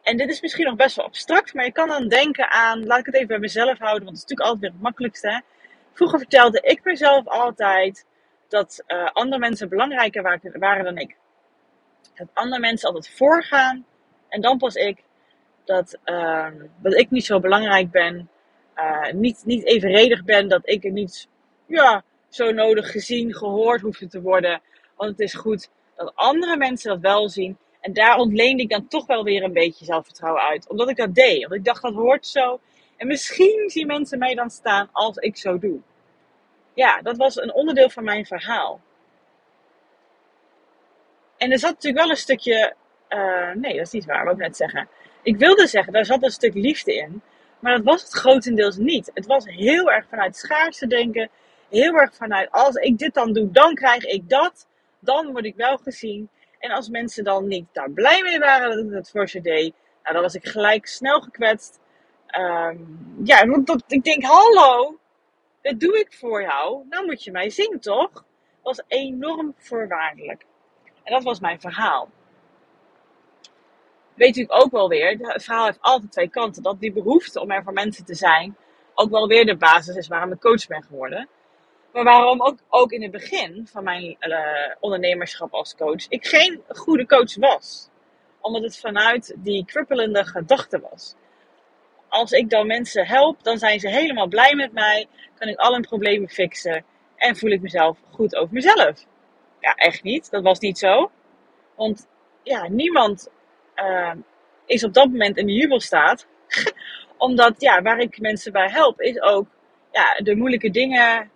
En 0.02 0.18
dit 0.18 0.30
is 0.30 0.42
misschien 0.42 0.66
nog 0.66 0.76
best 0.76 0.96
wel 0.96 1.06
abstract, 1.06 1.54
maar 1.54 1.66
je 1.66 1.72
kan 1.72 1.88
dan 1.88 2.08
denken 2.08 2.50
aan, 2.50 2.86
laat 2.86 3.00
ik 3.00 3.06
het 3.06 3.16
even 3.16 3.28
bij 3.28 3.40
mezelf 3.40 3.78
houden, 3.78 4.04
want 4.04 4.18
het 4.18 4.26
is 4.26 4.30
natuurlijk 4.30 4.50
altijd 4.50 4.60
weer 4.62 4.72
het 4.72 4.82
makkelijkste. 4.82 5.42
Vroeger 5.94 6.20
vertelde 6.20 6.62
ik 6.62 6.84
mezelf 6.84 7.28
altijd 7.28 8.06
dat 8.48 8.84
uh, 8.88 9.10
andere 9.14 9.40
mensen 9.40 9.70
belangrijker 9.70 10.40
waren 10.60 10.84
dan 10.84 10.98
ik 10.98 11.18
dat 12.22 12.44
andere 12.44 12.62
mensen 12.62 12.88
altijd 12.88 13.10
voorgaan. 13.10 13.86
En 14.30 14.42
dan 14.42 14.58
pas 14.58 14.76
ik 14.76 15.04
dat, 15.66 15.98
uh, 16.06 16.48
dat 16.82 16.94
ik 16.94 17.10
niet 17.10 17.26
zo 17.26 17.40
belangrijk 17.40 17.92
ben. 17.92 18.30
Uh, 18.76 19.12
niet, 19.12 19.42
niet 19.46 19.66
evenredig 19.66 20.24
ben. 20.24 20.48
Dat 20.48 20.62
ik 20.64 20.84
er 20.84 20.92
niet 20.92 21.28
ja, 21.66 22.04
zo 22.30 22.52
nodig 22.52 22.92
gezien, 22.92 23.34
gehoord 23.34 23.82
hoefde 23.82 24.08
te 24.08 24.22
worden. 24.22 24.62
Want 24.96 25.12
het 25.12 25.20
is 25.20 25.34
goed 25.34 25.70
dat 25.96 26.12
andere 26.16 26.58
mensen 26.58 26.90
dat 26.90 27.00
wel 27.00 27.30
zien. 27.30 27.58
En 27.80 27.94
daar 27.94 28.18
ontleende 28.18 28.64
ik 28.64 28.70
dan 28.70 28.88
toch 28.88 29.06
wel 29.06 29.24
weer 29.24 29.44
een 29.44 29.54
beetje 29.54 29.86
zelfvertrouwen 29.86 30.42
uit. 30.42 30.70
Omdat 30.70 30.90
ik 30.90 30.96
dat 30.96 31.16
deed. 31.16 31.42
Want 31.42 31.54
ik 31.54 31.66
dacht 31.66 31.82
dat 31.82 31.94
hoort 31.94 32.28
zo. 32.28 32.60
En 32.98 33.08
misschien 33.08 33.70
zien 33.70 33.88
mensen 33.88 34.20
mij 34.20 34.36
dan 34.36 34.50
staan 34.50 34.90
als 34.92 35.18
ik 35.18 35.38
zo 35.38 35.60
doe. 35.60 35.80
Ja, 36.74 37.02
dat 37.02 37.18
was 37.18 37.36
een 37.36 37.54
onderdeel 37.54 37.90
van 37.90 38.04
mijn 38.04 38.26
verhaal. 38.26 38.82
En 41.42 41.52
er 41.52 41.60
zat 41.60 41.72
natuurlijk 41.72 42.04
wel 42.04 42.10
een 42.12 42.18
stukje. 42.18 42.76
Uh, 43.10 43.52
nee, 43.54 43.78
dat 43.78 43.86
is 43.86 43.92
niet 43.92 44.06
waar, 44.06 44.24
wat 44.26 44.34
ik 44.34 44.40
net 44.40 44.58
zeggen. 44.58 44.88
Ik 45.22 45.38
wilde 45.38 45.68
zeggen, 45.68 45.94
daar 45.94 46.06
zat 46.06 46.24
een 46.24 46.32
stuk 46.32 46.54
liefde 46.54 46.96
in. 46.96 47.22
Maar 47.60 47.76
dat 47.76 47.84
was 47.84 48.02
het 48.02 48.14
grotendeels 48.14 48.78
niet. 48.78 49.12
Het 49.14 49.26
was 49.26 49.46
heel 49.46 49.92
erg 49.92 50.06
vanuit 50.10 50.36
schaarste 50.36 50.88
denken. 50.88 51.30
Heel 51.70 51.94
erg 51.94 52.16
vanuit, 52.16 52.52
als 52.52 52.76
ik 52.76 52.98
dit 52.98 53.14
dan 53.14 53.34
doe, 53.34 53.52
dan 53.52 53.76
krijg 53.76 54.06
ik 54.06 54.30
dat. 54.30 54.68
Dan 55.00 55.32
word 55.32 55.46
ik 55.46 55.56
wel 55.56 55.78
gezien. 55.78 56.30
En 56.60 56.72
als 56.72 56.90
mensen 56.90 57.24
dan 57.24 57.48
niet 57.48 57.66
daar 57.72 57.92
blij 57.92 58.22
mee 58.22 58.40
waren 58.40 58.70
dat 58.70 58.86
ik 58.86 58.92
het 58.92 59.10
voor 59.10 59.30
ze 59.30 59.42
deed, 59.42 59.74
nou, 60.04 60.14
dan 60.14 60.22
was 60.22 60.36
ik 60.36 60.48
gelijk 60.48 60.88
snel 60.88 61.22
gekwetst. 61.22 61.80
Um, 62.40 63.22
ja, 63.24 63.48
want 63.48 63.68
dat, 63.68 63.84
ik 63.88 64.04
denk, 64.04 64.24
hallo. 64.24 64.98
dit 65.62 65.80
doe 65.80 66.00
ik 66.00 66.14
voor 66.14 66.42
jou, 66.42 66.86
nou 66.90 67.06
moet 67.06 67.24
je 67.24 67.32
mij 67.32 67.50
zien, 67.50 67.80
toch? 67.80 68.12
Dat 68.14 68.24
was 68.62 68.82
enorm 68.88 69.54
voorwaardelijk. 69.58 70.46
En 71.04 71.14
dat 71.14 71.24
was 71.24 71.40
mijn 71.40 71.60
verhaal. 71.60 72.10
Weet 74.14 74.38
ik 74.38 74.54
ook 74.54 74.72
wel 74.72 74.90
weer, 74.90 75.18
het 75.18 75.44
verhaal 75.44 75.66
heeft 75.66 75.82
altijd 75.82 76.12
twee 76.12 76.30
kanten. 76.30 76.64
Dat 76.64 76.80
die 76.80 76.92
behoefte 76.92 77.42
om 77.42 77.52
er 77.52 77.64
voor 77.64 77.74
mensen 77.74 78.06
te 78.06 78.16
zijn 78.16 78.56
ook 79.02 79.10
wel 79.10 79.28
weer 79.28 79.46
de 79.46 79.58
basis 79.58 79.96
is 79.96 80.08
waarom 80.08 80.32
ik 80.32 80.40
coach 80.40 80.68
ben 80.68 80.84
geworden. 80.84 81.28
Maar 81.94 82.04
waarom 82.04 82.42
ook, 82.42 82.58
ook 82.70 82.92
in 82.92 83.02
het 83.02 83.12
begin 83.12 83.68
van 83.72 83.84
mijn 83.84 84.18
uh, 84.20 84.38
ondernemerschap 84.80 85.54
als 85.54 85.76
coach 85.76 86.06
ik 86.10 86.28
geen 86.28 86.64
goede 86.68 87.06
coach 87.06 87.36
was. 87.36 87.90
Omdat 88.42 88.64
het 88.64 88.80
vanuit 88.80 89.36
die 89.38 89.66
kruppelende 89.66 90.26
gedachte 90.26 90.80
was. 90.92 91.16
Als 92.08 92.32
ik 92.32 92.50
dan 92.50 92.68
mensen 92.68 93.08
help, 93.08 93.44
dan 93.44 93.58
zijn 93.58 93.80
ze 93.80 93.90
helemaal 93.90 94.28
blij 94.28 94.56
met 94.56 94.72
mij. 94.72 95.08
Kan 95.38 95.48
ik 95.48 95.58
al 95.58 95.74
hun 95.74 95.82
problemen 95.82 96.30
fixen. 96.30 96.86
En 97.16 97.36
voel 97.36 97.52
ik 97.52 97.62
mezelf 97.62 97.98
goed 98.12 98.36
over 98.36 98.54
mezelf. 98.54 99.06
Ja, 99.62 99.74
echt 99.76 100.04
niet. 100.04 100.32
Dat 100.32 100.44
was 100.44 100.60
niet 100.60 100.78
zo. 100.78 101.12
Want 101.76 102.08
ja, 102.44 102.68
niemand 102.68 103.30
uh, 103.76 104.14
is 104.66 104.84
op 104.84 104.94
dat 104.94 105.06
moment 105.06 105.38
in 105.38 105.46
de 105.46 105.54
jubelstaat. 105.54 106.28
Omdat 107.18 107.62
ja, 107.62 107.82
waar 107.82 108.00
ik 108.00 108.20
mensen 108.20 108.52
bij 108.52 108.70
help, 108.70 109.02
is 109.02 109.22
ook 109.22 109.48
ja, 109.92 110.14
de 110.24 110.36
moeilijke 110.36 110.70
dingen 110.70 111.32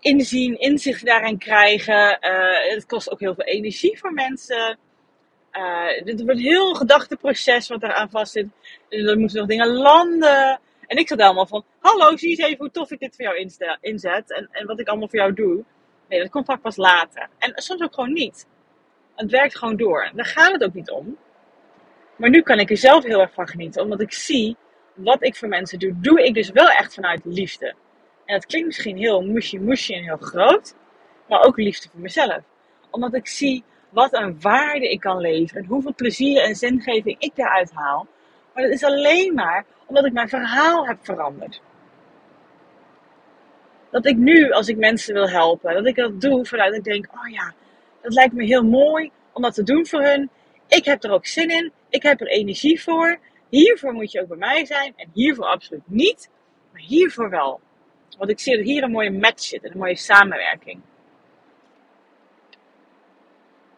inzien, 0.00 0.58
inzicht 0.58 1.04
daarin 1.04 1.38
krijgen. 1.38 2.18
Uh, 2.20 2.74
het 2.74 2.86
kost 2.86 3.10
ook 3.10 3.20
heel 3.20 3.34
veel 3.34 3.44
energie 3.44 3.98
voor 3.98 4.12
mensen. 4.12 4.78
Uh, 5.52 5.86
het 5.86 6.22
wordt 6.24 6.38
een 6.38 6.44
heel 6.44 6.74
gedachteproces 6.74 7.68
wat 7.68 7.82
eraan 7.82 8.10
vast 8.10 8.32
zit. 8.32 8.46
Er 8.88 9.18
moeten 9.18 9.38
nog 9.38 9.48
dingen 9.48 9.68
landen. 9.68 10.60
En 10.86 10.96
ik 10.96 11.08
zat 11.08 11.20
allemaal 11.20 11.46
van: 11.46 11.64
Hallo, 11.78 12.16
zie 12.16 12.28
eens 12.28 12.38
even 12.38 12.56
hoe 12.58 12.70
tof 12.70 12.90
ik 12.90 12.98
dit 12.98 13.16
voor 13.16 13.24
jou 13.24 13.50
inzet. 13.80 14.32
En, 14.32 14.48
en 14.50 14.66
wat 14.66 14.80
ik 14.80 14.88
allemaal 14.88 15.08
voor 15.08 15.18
jou 15.18 15.34
doe. 15.34 15.64
Nee, 16.08 16.28
dat 16.28 16.44
vaak 16.44 16.60
pas 16.60 16.76
later. 16.76 17.28
En 17.38 17.52
soms 17.54 17.82
ook 17.82 17.94
gewoon 17.94 18.12
niet. 18.12 18.46
Het 19.14 19.30
werkt 19.30 19.58
gewoon 19.58 19.76
door. 19.76 20.10
Daar 20.14 20.24
gaat 20.24 20.52
het 20.52 20.64
ook 20.64 20.74
niet 20.74 20.90
om. 20.90 21.16
Maar 22.16 22.30
nu 22.30 22.42
kan 22.42 22.58
ik 22.58 22.70
er 22.70 22.76
zelf 22.76 23.04
heel 23.04 23.20
erg 23.20 23.32
van 23.32 23.48
genieten. 23.48 23.82
Omdat 23.82 24.00
ik 24.00 24.12
zie 24.12 24.56
wat 24.94 25.24
ik 25.24 25.36
voor 25.36 25.48
mensen 25.48 25.78
doe, 25.78 26.00
doe 26.00 26.24
ik 26.24 26.34
dus 26.34 26.50
wel 26.50 26.68
echt 26.68 26.94
vanuit 26.94 27.20
liefde. 27.24 27.74
En 28.24 28.34
dat 28.34 28.46
klinkt 28.46 28.66
misschien 28.66 28.96
heel 28.96 29.22
mushy 29.22 29.58
mushy 29.58 29.94
en 29.94 30.02
heel 30.02 30.16
groot. 30.16 30.74
Maar 31.28 31.44
ook 31.44 31.56
liefde 31.56 31.88
voor 31.88 32.00
mezelf. 32.00 32.40
Omdat 32.90 33.14
ik 33.14 33.26
zie 33.26 33.64
wat 33.88 34.12
een 34.12 34.40
waarde 34.40 34.90
ik 34.90 35.00
kan 35.00 35.20
leveren. 35.20 35.62
En 35.62 35.68
hoeveel 35.68 35.94
plezier 35.94 36.42
en 36.42 36.54
zingeving 36.54 37.16
ik 37.18 37.36
daaruit 37.36 37.72
haal. 37.72 38.06
Maar 38.54 38.62
dat 38.62 38.72
is 38.72 38.84
alleen 38.84 39.34
maar 39.34 39.64
omdat 39.86 40.04
ik 40.04 40.12
mijn 40.12 40.28
verhaal 40.28 40.86
heb 40.86 40.98
veranderd. 41.02 41.60
Dat 43.94 44.06
ik 44.06 44.16
nu, 44.16 44.50
als 44.50 44.68
ik 44.68 44.76
mensen 44.76 45.14
wil 45.14 45.28
helpen, 45.28 45.74
dat 45.74 45.86
ik 45.86 45.96
dat 45.96 46.20
doe 46.20 46.46
vanuit 46.46 46.68
dat 46.68 46.78
ik 46.78 46.84
denk, 46.84 47.06
oh 47.12 47.28
ja, 47.32 47.54
dat 48.02 48.12
lijkt 48.12 48.32
me 48.32 48.44
heel 48.44 48.62
mooi 48.62 49.10
om 49.32 49.42
dat 49.42 49.54
te 49.54 49.62
doen 49.62 49.86
voor 49.86 50.02
hun. 50.02 50.30
Ik 50.68 50.84
heb 50.84 51.04
er 51.04 51.10
ook 51.10 51.26
zin 51.26 51.50
in. 51.50 51.72
Ik 51.88 52.02
heb 52.02 52.20
er 52.20 52.26
energie 52.26 52.82
voor. 52.82 53.18
Hiervoor 53.48 53.92
moet 53.92 54.12
je 54.12 54.20
ook 54.20 54.28
bij 54.28 54.36
mij 54.36 54.64
zijn. 54.64 54.92
En 54.96 55.10
hiervoor 55.12 55.44
absoluut 55.44 55.82
niet. 55.84 56.30
Maar 56.72 56.80
hiervoor 56.80 57.30
wel. 57.30 57.60
Want 58.18 58.30
ik 58.30 58.40
zie 58.40 58.56
dat 58.56 58.64
hier 58.64 58.82
een 58.82 58.90
mooie 58.90 59.10
match 59.10 59.42
zit. 59.42 59.64
Een 59.64 59.78
mooie 59.78 59.96
samenwerking. 59.96 60.80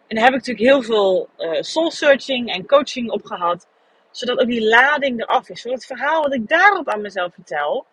En 0.07 0.17
daar 0.17 0.25
heb 0.25 0.35
ik 0.35 0.47
natuurlijk 0.47 0.67
heel 0.67 0.83
veel 0.83 1.29
uh, 1.39 1.61
soul 1.61 1.91
searching 1.91 2.53
en 2.53 2.67
coaching 2.67 3.11
op 3.11 3.25
gehad. 3.25 3.67
Zodat 4.11 4.39
ook 4.39 4.49
die 4.49 4.69
lading 4.69 5.21
eraf 5.21 5.49
is. 5.49 5.61
Zodat 5.61 5.79
het 5.79 5.87
verhaal 5.87 6.23
wat 6.23 6.35
ik 6.35 6.49
daarop 6.49 6.89
aan 6.89 7.01
mezelf 7.01 7.35
vertel, 7.35 7.87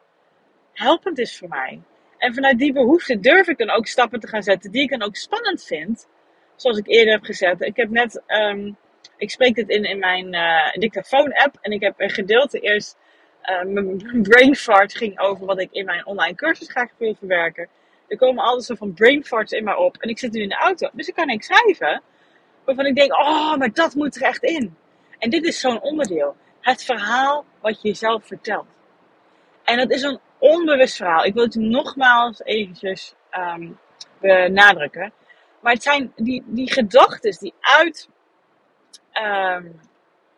helpend 0.73 1.19
is 1.19 1.37
voor 1.37 1.49
mij. 1.49 1.81
En 2.23 2.33
vanuit 2.33 2.57
die 2.57 2.73
behoefte 2.73 3.19
durf 3.19 3.47
ik 3.47 3.57
dan 3.57 3.69
ook 3.69 3.87
stappen 3.87 4.19
te 4.19 4.27
gaan 4.27 4.43
zetten 4.43 4.71
die 4.71 4.81
ik 4.81 4.89
dan 4.89 5.01
ook 5.01 5.15
spannend 5.15 5.63
vind. 5.63 6.07
Zoals 6.55 6.77
ik 6.77 6.87
eerder 6.87 7.13
heb 7.13 7.23
gezet. 7.23 7.61
Ik 7.61 7.75
heb 7.75 7.89
net, 7.89 8.21
um, 8.27 8.77
ik 9.17 9.29
spreek 9.29 9.55
dit 9.55 9.69
in, 9.69 9.83
in 9.83 9.99
mijn 9.99 10.33
uh, 10.33 10.71
dictafoon 10.71 11.33
app. 11.33 11.57
En 11.61 11.71
ik 11.71 11.81
heb 11.81 11.93
een 11.97 12.09
gedeelte 12.09 12.59
eerst, 12.59 12.97
uh, 13.43 13.63
mijn 13.63 14.21
brain 14.21 14.55
fart 14.55 14.95
ging 14.95 15.19
over 15.19 15.45
wat 15.45 15.59
ik 15.59 15.71
in 15.71 15.85
mijn 15.85 16.05
online 16.05 16.35
cursus 16.35 16.69
graag 16.69 16.89
wil 16.97 17.15
verwerken. 17.15 17.67
Er 18.07 18.17
komen 18.17 18.43
altijd 18.43 18.63
zo 18.63 18.75
van 18.75 18.93
brain 18.93 19.25
farts 19.25 19.51
in 19.51 19.63
mij 19.63 19.75
op. 19.75 19.97
En 19.97 20.09
ik 20.09 20.19
zit 20.19 20.31
nu 20.31 20.41
in 20.41 20.49
de 20.49 20.55
auto. 20.55 20.89
Dus 20.93 21.07
ik 21.07 21.15
kan 21.15 21.27
niks 21.27 21.45
schrijven. 21.45 22.01
Waarvan 22.65 22.85
ik 22.85 22.95
denk, 22.95 23.13
oh, 23.13 23.55
maar 23.55 23.73
dat 23.73 23.95
moet 23.95 24.15
er 24.15 24.21
echt 24.21 24.43
in. 24.43 24.75
En 25.19 25.29
dit 25.29 25.43
is 25.43 25.59
zo'n 25.59 25.81
onderdeel. 25.81 26.35
Het 26.61 26.83
verhaal 26.83 27.45
wat 27.61 27.81
je 27.81 27.87
jezelf 27.87 28.25
vertelt. 28.25 28.67
En 29.63 29.77
dat 29.77 29.91
is 29.91 30.01
een 30.01 30.19
onbewust 30.43 30.95
verhaal. 30.95 31.25
Ik 31.25 31.33
wil 31.33 31.43
het 31.43 31.55
nogmaals 31.55 32.41
eventjes 32.43 33.15
um, 33.31 33.79
benadrukken. 34.19 35.13
Maar 35.59 35.73
het 35.73 35.83
zijn 35.83 36.13
die, 36.15 36.43
die 36.45 36.71
gedachten 36.71 37.37
die 37.39 37.53
uit 37.59 38.09
um, 39.23 39.79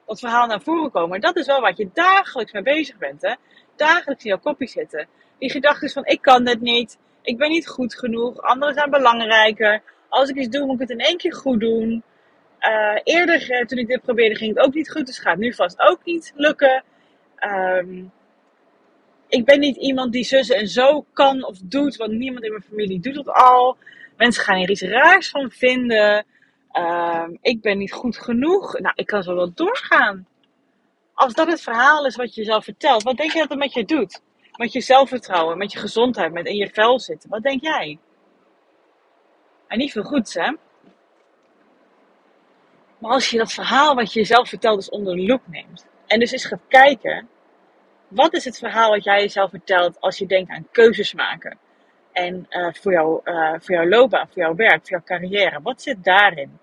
dat 0.06 0.20
verhaal 0.20 0.48
naar 0.48 0.62
voren 0.62 0.92
komen. 0.92 1.22
Dat 1.22 1.36
is 1.36 1.46
wel 1.46 1.62
wat 1.62 1.78
je 1.78 1.90
dagelijks 1.94 2.52
mee 2.52 2.64
bezig 2.64 2.98
bent. 2.98 3.22
Hè? 3.22 3.34
Dagelijks 3.76 4.24
in 4.24 4.30
jouw 4.30 4.40
kopje 4.40 4.68
zitten. 4.68 5.08
Die 5.40 5.52
gedachten 5.52 5.90
van 5.90 6.06
ik 6.06 6.22
kan 6.22 6.44
dit 6.44 6.62
niet. 6.62 6.98
Ik 7.22 7.38
ben 7.38 7.50
niet 7.50 7.68
goed 7.68 7.96
genoeg. 7.96 8.42
Anderen 8.42 8.74
zijn 8.74 8.90
belangrijker. 8.90 9.82
Als 10.10 10.30
ik 10.30 10.36
iets 10.36 10.50
doe, 10.50 10.66
moet 10.66 10.82
ik 10.82 10.88
het 10.88 11.00
in 11.00 11.06
één 11.06 11.18
keer 11.18 11.34
goed 11.34 11.60
doen. 11.60 12.04
Uh, 12.60 13.00
eerder, 13.04 13.52
eh, 13.52 13.66
toen 13.66 13.78
ik 13.78 13.88
dit 13.88 14.02
probeerde, 14.02 14.36
ging 14.36 14.56
het 14.56 14.66
ook 14.66 14.74
niet 14.74 14.92
goed. 14.92 15.06
Dus 15.06 15.20
gaat 15.20 15.38
nu 15.38 15.54
vast 15.54 15.80
ook 15.80 16.00
niet 16.04 16.34
lukken. 16.36 16.84
Um, 17.40 18.12
ik 19.28 19.46
ben 19.46 19.60
niet 19.60 19.76
iemand 19.76 20.12
die 20.12 20.24
zussen 20.24 20.56
en 20.56 20.68
zo 20.68 21.06
kan 21.14 21.46
of 21.46 21.58
doet, 21.64 21.96
want 21.96 22.12
niemand 22.12 22.44
in 22.44 22.52
mijn 22.52 22.64
familie 22.64 23.00
doet 23.00 23.16
dat 23.16 23.30
al. 23.30 23.78
Mensen 24.18 24.44
gaan 24.44 24.58
hier 24.58 24.70
iets 24.70 24.82
raars 24.82 25.30
van 25.30 25.52
vinden. 25.52 26.26
Um, 26.74 27.38
ik 27.42 27.62
ben 27.62 27.78
niet 27.78 27.92
goed 27.92 28.18
genoeg. 28.18 28.80
Nou, 28.80 28.94
ik 28.96 29.06
kan 29.06 29.24
zo 29.24 29.36
wel 29.36 29.54
doorgaan. 29.54 30.28
Als 31.14 31.34
dat 31.34 31.48
het 31.48 31.62
verhaal 31.62 32.06
is 32.06 32.16
wat 32.16 32.36
je 32.36 32.44
zelf 32.44 32.64
vertelt, 32.64 33.04
wat 33.04 33.18
denk 33.18 33.32
je 33.32 33.40
dat 33.40 33.50
het 33.50 33.60
met 33.60 33.74
je 33.74 33.86
doet? 33.86 34.22
Met 34.56 34.74
je 34.74 34.82
zelfvertrouwen, 34.82 35.58
met 35.58 35.72
je 35.72 35.80
gezondheid, 35.80 36.34
met 36.34 36.46
in 36.46 36.56
je 36.56 36.70
vel 36.74 37.00
zitten. 37.00 37.30
Wat 37.30 37.44
denk 37.44 37.62
jij? 37.62 38.00
En 39.68 39.78
niet 39.78 39.92
veel 39.92 40.04
goeds, 40.04 40.34
hè? 40.34 40.52
Maar 42.98 43.12
als 43.12 43.30
je 43.30 43.38
dat 43.38 43.52
verhaal 43.52 43.96
wat 43.96 44.14
je 44.14 44.20
jezelf 44.20 44.50
vertelt 44.50 44.76
dus 44.76 44.90
onder 44.90 45.16
de 45.16 45.22
loep 45.22 45.42
neemt. 45.48 45.86
En 46.06 46.20
dus 46.20 46.32
eens 46.32 46.46
gaat 46.46 46.68
kijken. 46.68 47.30
Wat 48.08 48.34
is 48.34 48.46
het 48.46 48.58
verhaal 48.58 48.90
wat 48.90 49.04
jij 49.04 49.22
jezelf 49.22 49.50
vertelt 49.50 50.02
als 50.02 50.18
je 50.18 50.26
denkt 50.26 50.52
aan 50.52 50.68
keuzes 50.72 51.14
maken? 51.14 51.58
En 52.12 52.48
uh, 52.50 52.74
voor, 52.74 52.92
jou, 52.92 53.22
uh, 53.24 53.54
voor 53.60 53.76
jouw 53.76 53.88
loopbaan, 53.88 54.28
voor 54.28 54.42
jouw 54.42 54.56
werk, 54.56 54.80
voor 54.82 54.90
jouw 54.90 55.04
carrière. 55.04 55.62
Wat 55.62 55.82
zit 55.82 56.04
daarin? 56.04 56.60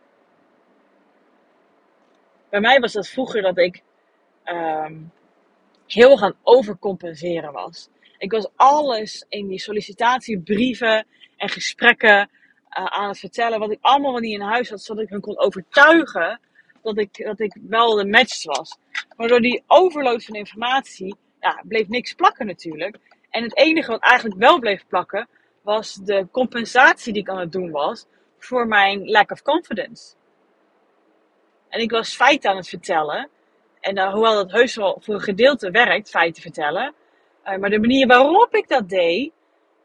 Bij 2.49 2.61
mij 2.61 2.81
was 2.81 2.93
dat 2.93 3.09
vroeger 3.09 3.43
dat 3.43 3.59
ik 3.59 3.83
um, 4.45 5.13
heel 5.87 6.17
gaan 6.17 6.35
overcompenseren 6.43 7.53
was. 7.53 7.89
Ik 8.19 8.31
was 8.31 8.49
alles 8.57 9.25
in 9.29 9.49
die 9.49 9.61
sollicitatiebrieven 9.61 11.07
en 11.37 11.49
gesprekken 11.49 12.19
uh, 12.19 12.85
aan 12.85 13.09
het 13.09 13.19
vertellen. 13.19 13.59
Wat 13.59 13.71
ik 13.71 13.79
allemaal 13.81 14.19
niet 14.19 14.35
in 14.35 14.41
huis 14.41 14.71
had, 14.71 14.83
zodat 14.83 15.05
ik 15.05 15.11
hen 15.11 15.21
kon 15.21 15.39
overtuigen 15.39 16.41
dat 16.83 16.99
ik, 16.99 17.25
dat 17.25 17.41
ik 17.41 17.57
wel 17.69 17.95
de 17.95 18.07
match 18.07 18.45
was. 18.45 18.79
Maar 19.17 19.29
door 19.29 19.41
die 19.41 19.63
overload 19.67 20.25
van 20.25 20.35
informatie 20.35 21.17
ja, 21.43 21.63
bleef 21.65 21.89
niks 21.89 22.13
plakken 22.13 22.47
natuurlijk. 22.47 22.99
En 23.31 23.43
het 23.43 23.57
enige 23.57 23.91
wat 23.91 24.03
eigenlijk 24.03 24.41
wel 24.41 24.59
bleef 24.59 24.87
plakken, 24.87 25.29
was 25.63 25.95
de 25.95 26.27
compensatie 26.31 27.13
die 27.13 27.23
ik 27.23 27.29
aan 27.29 27.39
het 27.39 27.53
doen 27.53 27.71
was 27.71 28.07
voor 28.39 28.67
mijn 28.67 29.11
lack 29.11 29.31
of 29.31 29.43
confidence. 29.43 30.15
En 31.69 31.81
ik 31.81 31.91
was 31.91 32.15
feiten 32.15 32.51
aan 32.51 32.57
het 32.57 32.69
vertellen. 32.69 33.29
En 33.81 33.99
uh, 33.99 34.13
hoewel 34.13 34.35
dat 34.35 34.51
heus 34.51 34.77
wel 34.77 34.99
voor 35.01 35.15
een 35.15 35.21
gedeelte 35.21 35.71
werkt, 35.71 36.11
feiten 36.11 36.43
vertellen. 36.43 36.95
Uh, 37.45 37.57
maar 37.57 37.71
de 37.71 37.79
manier 37.79 38.07
waarop 38.07 38.55
ik 38.55 38.69
dat 38.69 38.89
deed, 38.89 39.33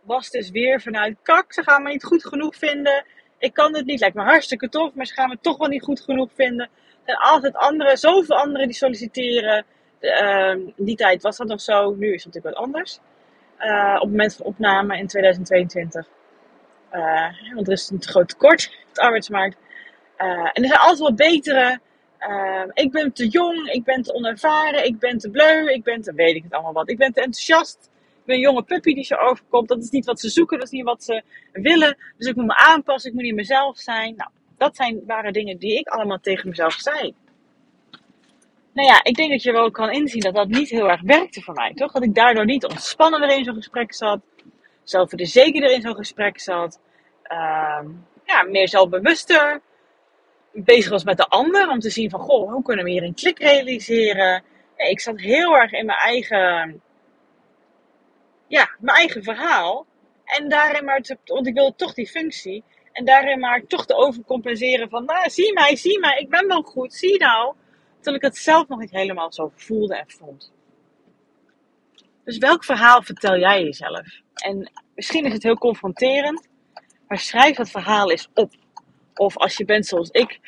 was 0.02 0.30
dus 0.30 0.50
weer 0.50 0.82
vanuit 0.82 1.18
kak, 1.22 1.54
ze 1.54 1.64
gaan 1.64 1.84
me 1.84 1.90
niet 1.90 2.04
goed 2.04 2.26
genoeg 2.26 2.56
vinden. 2.56 3.06
Ik 3.38 3.54
kan 3.54 3.76
het 3.76 3.86
niet, 3.86 4.00
lijkt 4.00 4.16
me 4.16 4.22
hartstikke 4.22 4.70
tof, 4.70 4.94
maar 4.94 5.06
ze 5.06 5.14
gaan 5.14 5.30
me 5.30 5.38
toch 5.42 5.58
wel 5.58 5.68
niet 5.68 5.84
goed 5.84 6.02
genoeg 6.02 6.30
vinden. 6.34 6.70
En 7.04 7.16
altijd 7.16 7.56
anderen, 7.56 7.98
zoveel 7.98 8.36
anderen 8.36 8.68
die 8.68 8.76
solliciteren. 8.76 9.66
Uh, 10.00 10.56
die 10.76 10.96
tijd 10.96 11.22
was 11.22 11.38
dat 11.38 11.48
nog 11.48 11.62
zo, 11.62 11.96
nu 11.96 12.14
is 12.14 12.24
het 12.24 12.34
natuurlijk 12.34 12.56
wat 12.56 12.66
anders. 12.66 13.00
Uh, 13.60 13.94
op 13.96 14.02
het 14.02 14.10
moment 14.10 14.36
van 14.36 14.46
opname 14.46 14.98
in 14.98 15.08
2022. 15.08 16.08
Uh, 16.94 17.54
want 17.54 17.68
er 17.68 17.74
is 17.74 17.90
een 17.90 18.00
te 18.00 18.08
groot 18.08 18.30
tekort 18.30 18.78
op 18.88 18.96
de 18.96 19.02
arbeidsmarkt. 19.02 19.58
Uh, 20.18 20.28
en 20.28 20.64
er 20.64 20.68
zijn 20.68 20.80
altijd 20.80 21.00
wel 21.00 21.14
betere. 21.14 21.80
ik 22.74 22.92
ben 22.92 23.14
te 23.14 23.28
jong, 23.28 23.70
ik 23.70 23.84
ben 23.84 24.02
te 24.02 24.14
onervaren, 24.14 24.86
ik 24.86 25.00
ben 25.00 25.18
te 25.18 25.30
bleu, 25.30 25.72
ik 25.72 25.84
ben 25.84 26.02
te 26.02 26.14
weet 26.14 26.36
ik 26.36 26.44
het 26.44 26.54
allemaal 26.54 26.74
wat. 26.74 26.90
Ik 26.90 26.98
ben 26.98 27.14
te 27.14 27.22
enthousiast. 27.22 27.90
Ik 27.94 28.24
ben 28.26 28.36
een 28.36 28.42
jonge 28.42 28.64
puppy 28.64 28.94
die 28.94 29.04
zo 29.04 29.16
overkomt. 29.16 29.68
Dat 29.68 29.84
is 29.84 29.90
niet 29.90 30.06
wat 30.06 30.20
ze 30.20 30.30
zoeken, 30.30 30.58
dat 30.58 30.68
is 30.68 30.74
niet 30.74 30.84
wat 30.84 31.04
ze 31.04 31.24
willen. 31.52 31.98
Dus 32.18 32.28
ik 32.28 32.36
moet 32.36 32.46
me 32.46 32.56
aanpassen, 32.56 33.10
ik 33.10 33.16
moet 33.16 33.26
niet 33.26 33.36
mezelf 33.36 33.78
zijn. 33.78 34.16
Nou, 34.16 34.30
dat 34.58 34.76
zijn, 34.76 35.04
waren 35.06 35.34
dingen 35.34 35.58
die 35.58 35.80
ik 35.80 35.88
allemaal 35.88 36.20
tegen 36.20 36.50
mezelf 36.50 36.74
zei. 36.74 37.16
Nou 38.78 38.90
ja, 38.90 39.04
ik 39.04 39.16
denk 39.16 39.32
dat 39.32 39.44
je 39.44 39.52
wel 39.52 39.72
kan 39.72 39.92
inzien 39.92 40.22
dat 40.22 40.34
dat 40.34 40.48
niet 40.48 40.70
heel 40.70 40.90
erg 40.90 41.02
werkte 41.02 41.42
voor 41.42 41.54
mij, 41.54 41.74
toch? 41.74 41.92
Dat 41.92 42.04
ik 42.04 42.16
daardoor 42.16 42.46
niet 42.46 42.66
ontspannender 42.66 43.38
in 43.38 43.44
zo'n 43.44 43.56
gesprek 43.56 43.94
zat, 43.94 44.20
zelfverzekerder 44.84 45.72
in 45.72 45.82
zo'n 45.82 45.96
gesprek 45.96 46.40
zat, 46.40 46.80
ehm, 47.24 47.88
ja, 48.26 48.44
meer 48.44 48.68
zelfbewuster, 48.68 49.62
bezig 50.52 50.92
was 50.92 51.04
met 51.04 51.18
de 51.18 51.28
ander 51.28 51.70
om 51.70 51.80
te 51.80 51.90
zien 51.90 52.10
van, 52.10 52.20
goh, 52.20 52.52
hoe 52.52 52.64
kunnen 52.64 52.86
we 52.86 52.92
hier 52.92 53.04
een 53.04 53.14
klik 53.14 53.40
realiseren? 53.40 54.44
Ik 54.76 55.00
zat 55.00 55.20
heel 55.20 55.56
erg 55.58 55.72
in 55.72 55.86
mijn 55.86 56.00
eigen, 56.00 56.82
ja, 58.48 58.70
mijn 58.80 58.98
eigen 58.98 59.24
verhaal. 59.24 59.86
En 60.24 60.50
daarin 60.50 60.86
maar, 60.86 61.02
te, 61.02 61.18
want 61.26 61.48
ik 61.48 61.54
wilde 61.54 61.76
toch 61.76 61.94
die 61.94 62.08
functie. 62.08 62.64
En 62.92 63.06
daarin 63.06 63.40
maar 63.40 63.66
toch 63.68 63.86
te 63.86 63.96
overcompenseren 63.96 64.90
van, 64.90 65.06
nou, 65.06 65.30
zie 65.30 65.54
mij, 65.54 65.76
zie 65.76 66.00
mij, 66.00 66.18
ik 66.20 66.30
ben 66.30 66.48
wel 66.48 66.62
goed, 66.62 66.94
zie 66.94 67.18
nou. 67.18 67.56
Terwijl 68.08 68.26
ik 68.26 68.36
het 68.36 68.44
zelf 68.44 68.68
nog 68.68 68.80
niet 68.80 68.92
helemaal 68.92 69.34
zo 69.34 69.52
voelde 69.56 69.96
en 69.96 70.10
vond. 70.10 70.52
Dus 72.24 72.38
welk 72.38 72.64
verhaal 72.64 73.02
vertel 73.02 73.38
jij 73.38 73.64
jezelf? 73.64 74.08
En 74.34 74.72
misschien 74.96 75.26
is 75.26 75.34
het 75.34 75.44
heel 75.44 75.58
confronterend, 75.58 76.48
maar 77.08 77.20
schrijf 77.20 77.56
dat 77.56 77.70
verhaal 77.70 78.12
eens 78.12 78.30
op. 78.34 78.54
Of 79.16 79.38
als 79.38 79.58
je 79.58 79.66
bent 79.66 79.86
zoals 79.86 80.10
ik, 80.10 80.40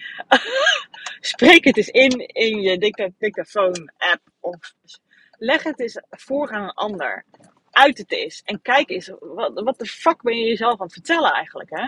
spreek 1.33 1.63
het 1.63 1.77
eens 1.77 1.87
in 1.87 2.27
in 2.27 2.61
je 2.61 2.77
dictafoon-app. 3.17 4.21
Of 4.39 4.73
leg 5.37 5.63
het 5.63 5.79
eens 5.79 6.01
voor 6.09 6.51
aan 6.51 6.63
een 6.63 6.73
ander. 6.73 7.25
Uit 7.71 7.97
het 7.97 8.11
eens. 8.11 8.41
En 8.45 8.61
kijk 8.61 8.89
eens, 8.89 9.11
wat, 9.19 9.61
wat 9.63 9.79
de 9.79 9.85
fuck 9.85 10.21
ben 10.21 10.37
je 10.37 10.45
jezelf 10.45 10.79
aan 10.79 10.85
het 10.85 10.93
vertellen 10.93 11.31
eigenlijk, 11.31 11.69
hè? 11.69 11.87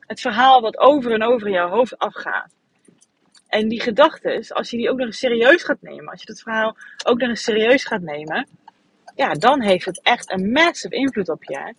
Het 0.00 0.20
verhaal 0.20 0.60
wat 0.60 0.78
over 0.78 1.12
en 1.12 1.22
over 1.22 1.50
jouw 1.50 1.68
hoofd 1.68 1.98
afgaat. 1.98 2.57
En 3.48 3.68
die 3.68 3.80
gedachten, 3.80 4.46
als 4.48 4.70
je 4.70 4.76
die 4.76 4.90
ook 4.90 4.98
nog 4.98 5.06
eens 5.06 5.18
serieus 5.18 5.62
gaat 5.62 5.80
nemen, 5.82 6.08
als 6.08 6.20
je 6.20 6.26
dat 6.26 6.40
verhaal 6.40 6.76
ook 7.04 7.18
nog 7.18 7.28
eens 7.28 7.42
serieus 7.42 7.84
gaat 7.84 8.02
nemen, 8.02 8.48
ja, 9.14 9.32
dan 9.32 9.62
heeft 9.62 9.84
het 9.84 10.00
echt 10.02 10.32
een 10.32 10.52
massive 10.52 10.94
invloed 10.94 11.28
op 11.28 11.44
je. 11.44 11.74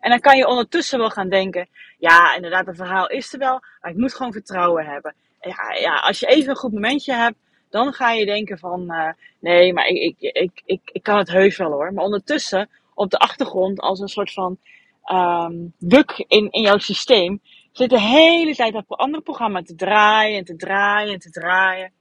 En 0.00 0.10
dan 0.10 0.20
kan 0.20 0.36
je 0.36 0.46
ondertussen 0.46 0.98
wel 0.98 1.10
gaan 1.10 1.28
denken, 1.28 1.68
ja, 1.98 2.34
inderdaad, 2.34 2.66
het 2.66 2.76
verhaal 2.76 3.08
is 3.08 3.32
er 3.32 3.38
wel, 3.38 3.60
maar 3.80 3.90
ik 3.90 3.96
moet 3.96 4.14
gewoon 4.14 4.32
vertrouwen 4.32 4.84
hebben. 4.84 5.14
Ja, 5.40 5.74
ja 5.80 5.94
als 5.94 6.20
je 6.20 6.26
even 6.26 6.50
een 6.50 6.56
goed 6.56 6.72
momentje 6.72 7.12
hebt, 7.12 7.36
dan 7.70 7.92
ga 7.92 8.12
je 8.12 8.26
denken 8.26 8.58
van, 8.58 8.92
uh, 8.92 9.08
nee, 9.38 9.72
maar 9.72 9.86
ik, 9.86 10.16
ik, 10.18 10.62
ik, 10.64 10.80
ik, 10.84 11.02
kan 11.02 11.18
het 11.18 11.30
heus 11.30 11.56
wel 11.56 11.70
hoor. 11.70 11.92
Maar 11.92 12.04
ondertussen, 12.04 12.68
op 12.94 13.10
de 13.10 13.18
achtergrond, 13.18 13.80
als 13.80 14.00
een 14.00 14.08
soort 14.08 14.32
van 14.32 14.58
um, 15.12 15.72
bug 15.78 16.18
in, 16.18 16.50
in 16.50 16.62
jouw 16.62 16.78
systeem, 16.78 17.40
zit 17.76 17.90
de 17.90 18.00
hele 18.00 18.54
tijd 18.54 18.74
op 18.74 18.92
andere 18.92 19.22
programma 19.22 19.62
te 19.62 19.74
draaien 19.74 20.38
en 20.38 20.44
te 20.44 20.56
draaien 20.56 21.12
en 21.12 21.18
te 21.18 21.30
draaien. 21.30 21.92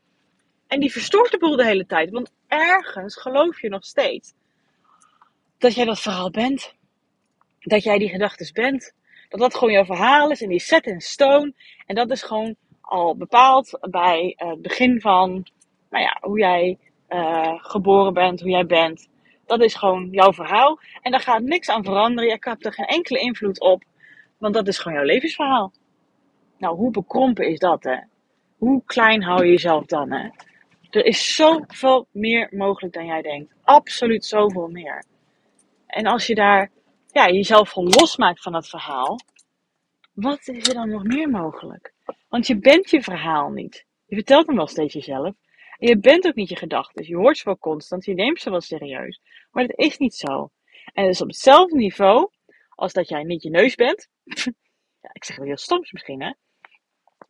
En 0.68 0.80
die 0.80 0.92
verstoort 0.92 1.32
de 1.32 1.38
boel 1.38 1.56
de 1.56 1.66
hele 1.66 1.86
tijd. 1.86 2.10
Want 2.10 2.32
ergens 2.48 3.18
geloof 3.18 3.62
je 3.62 3.70
nog 3.70 3.86
steeds 3.86 4.34
dat 5.58 5.76
jij 5.76 5.86
dat 5.86 6.00
verhaal 6.00 6.30
bent. 6.30 6.74
Dat 7.60 7.84
jij 7.84 7.98
die 7.98 8.10
gedachtes 8.10 8.52
bent. 8.52 8.94
Dat 9.30 9.40
dat 9.40 9.56
gewoon 9.56 9.74
jouw 9.74 9.86
verhaal 9.86 10.32
is 10.32 10.42
en 10.42 10.50
die 10.50 10.60
set 10.60 10.86
in 10.86 11.02
stone. 11.02 11.54
En 11.86 11.96
dat 11.96 12.12
is 12.12 12.24
gewoon 12.24 12.56
al 12.82 13.16
bepaald 13.16 13.78
bij 13.82 14.34
het 14.38 14.62
begin 14.62 15.02
van 15.02 15.48
nou 15.90 16.04
ja, 16.04 16.18
hoe 16.22 16.40
jij 16.40 16.78
uh, 17.10 17.54
geboren 17.58 18.14
bent, 18.14 18.42
hoe 18.42 18.50
jij 18.50 18.66
bent. 18.66 19.10
Dat 19.46 19.62
is 19.62 19.76
gewoon 19.76 20.08
jouw 20.12 20.34
verhaal. 20.34 20.80
En 21.02 21.12
daar 21.12 21.20
gaat 21.20 21.42
niks 21.42 21.70
aan 21.70 21.84
veranderen. 21.84 22.30
Je 22.30 22.38
hebt 22.40 22.66
er 22.66 22.74
geen 22.74 22.86
enkele 22.86 23.20
invloed 23.20 23.60
op. 23.60 23.84
Want 24.44 24.56
dat 24.56 24.68
is 24.68 24.78
gewoon 24.78 24.98
jouw 24.98 25.08
levensverhaal. 25.08 25.74
Nou, 26.58 26.76
hoe 26.76 26.92
bekrompen 26.92 27.48
is 27.48 27.60
dat, 27.60 27.84
hè? 27.84 27.98
Hoe 28.58 28.82
klein 28.86 29.24
hou 29.24 29.46
je 29.46 29.52
jezelf 29.52 29.86
dan, 29.86 30.12
hè? 30.12 30.30
Er 30.90 31.06
is 31.06 31.36
zoveel 31.36 32.08
meer 32.12 32.48
mogelijk 32.52 32.94
dan 32.94 33.06
jij 33.06 33.22
denkt. 33.22 33.54
Absoluut 33.62 34.26
zoveel 34.26 34.68
meer. 34.68 35.06
En 35.88 36.06
als 36.06 36.28
je 36.28 36.36
daar 36.36 36.72
ja, 37.12 37.30
jezelf 37.30 37.70
van 37.70 37.84
losmaakt 37.84 38.42
van 38.42 38.52
dat 38.52 38.68
verhaal, 38.68 39.20
wat 40.14 40.48
is 40.48 40.68
er 40.68 40.74
dan 40.74 40.90
nog 40.90 41.04
meer 41.04 41.30
mogelijk? 41.30 41.94
Want 42.30 42.48
je 42.48 42.58
bent 42.58 42.90
je 42.90 43.02
verhaal 43.02 43.50
niet. 43.50 43.86
Je 44.06 44.16
vertelt 44.16 44.48
hem 44.48 44.56
wel 44.56 44.68
steeds 44.68 44.94
jezelf. 44.94 45.36
En 45.78 45.88
je 45.88 45.98
bent 45.98 46.28
ook 46.28 46.36
niet 46.36 46.50
je 46.50 46.56
gedachten. 46.56 47.08
Je 47.08 47.16
hoort 47.16 47.38
ze 47.38 47.44
wel 47.46 47.58
constant, 47.58 48.06
je 48.06 48.14
neemt 48.14 48.40
ze 48.40 48.50
wel 48.50 48.62
serieus. 48.62 49.22
Maar 49.52 49.68
dat 49.68 49.78
is 49.78 49.98
niet 49.98 50.16
zo. 50.16 50.52
En 50.94 51.04
het 51.04 51.14
is 51.14 51.22
op 51.22 51.28
hetzelfde 51.28 51.78
niveau 51.78 52.30
als 52.70 52.94
dat 52.94 53.10
jij 53.10 53.24
niet 53.24 53.44
je 53.44 53.50
neus 53.50 53.76
bent. 53.76 54.12
ja, 55.04 55.10
ik 55.14 55.24
zeg 55.24 55.36
wel 55.36 55.46
heel 55.46 55.58
stoms 55.58 55.92
misschien, 55.92 56.22
hè? 56.22 56.34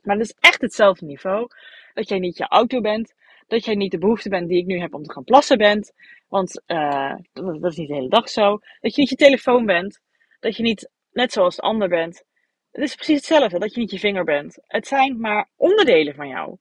Maar 0.01 0.17
het 0.17 0.25
is 0.25 0.35
echt 0.39 0.61
hetzelfde 0.61 1.05
niveau. 1.05 1.47
Dat 1.93 2.09
jij 2.09 2.19
niet 2.19 2.37
je 2.37 2.47
auto 2.47 2.81
bent. 2.81 3.13
Dat 3.47 3.65
jij 3.65 3.75
niet 3.75 3.91
de 3.91 3.97
behoefte 3.97 4.29
bent 4.29 4.47
die 4.47 4.57
ik 4.57 4.65
nu 4.65 4.79
heb 4.79 4.93
om 4.93 5.03
te 5.03 5.13
gaan 5.13 5.23
plassen 5.23 5.57
bent. 5.57 5.93
Want 6.27 6.61
dat, 6.65 7.23
dat, 7.33 7.71
is 7.71 7.77
niet 7.77 7.87
de 7.87 7.93
hele 7.93 8.09
dag 8.09 8.29
zo. 8.29 8.59
Dat 8.79 8.95
je 8.95 9.01
niet 9.01 9.09
je 9.09 9.15
telefoon 9.15 9.65
bent. 9.65 9.99
Dat 10.39 10.57
je 10.57 10.63
niet 10.63 10.89
net 11.11 11.31
zoals 11.31 11.55
de 11.55 11.61
ander 11.61 11.89
bent. 11.89 12.23
Het 12.71 12.83
is 12.83 12.95
precies 12.95 13.15
hetzelfde. 13.15 13.59
Dat 13.59 13.73
je 13.73 13.79
niet 13.79 13.91
je 13.91 13.99
vinger 13.99 14.23
bent. 14.23 14.57
Het 14.61 14.87
zijn 14.87 15.19
maar 15.19 15.49
onderdelen 15.55 16.15
van 16.15 16.27
jou. 16.27 16.57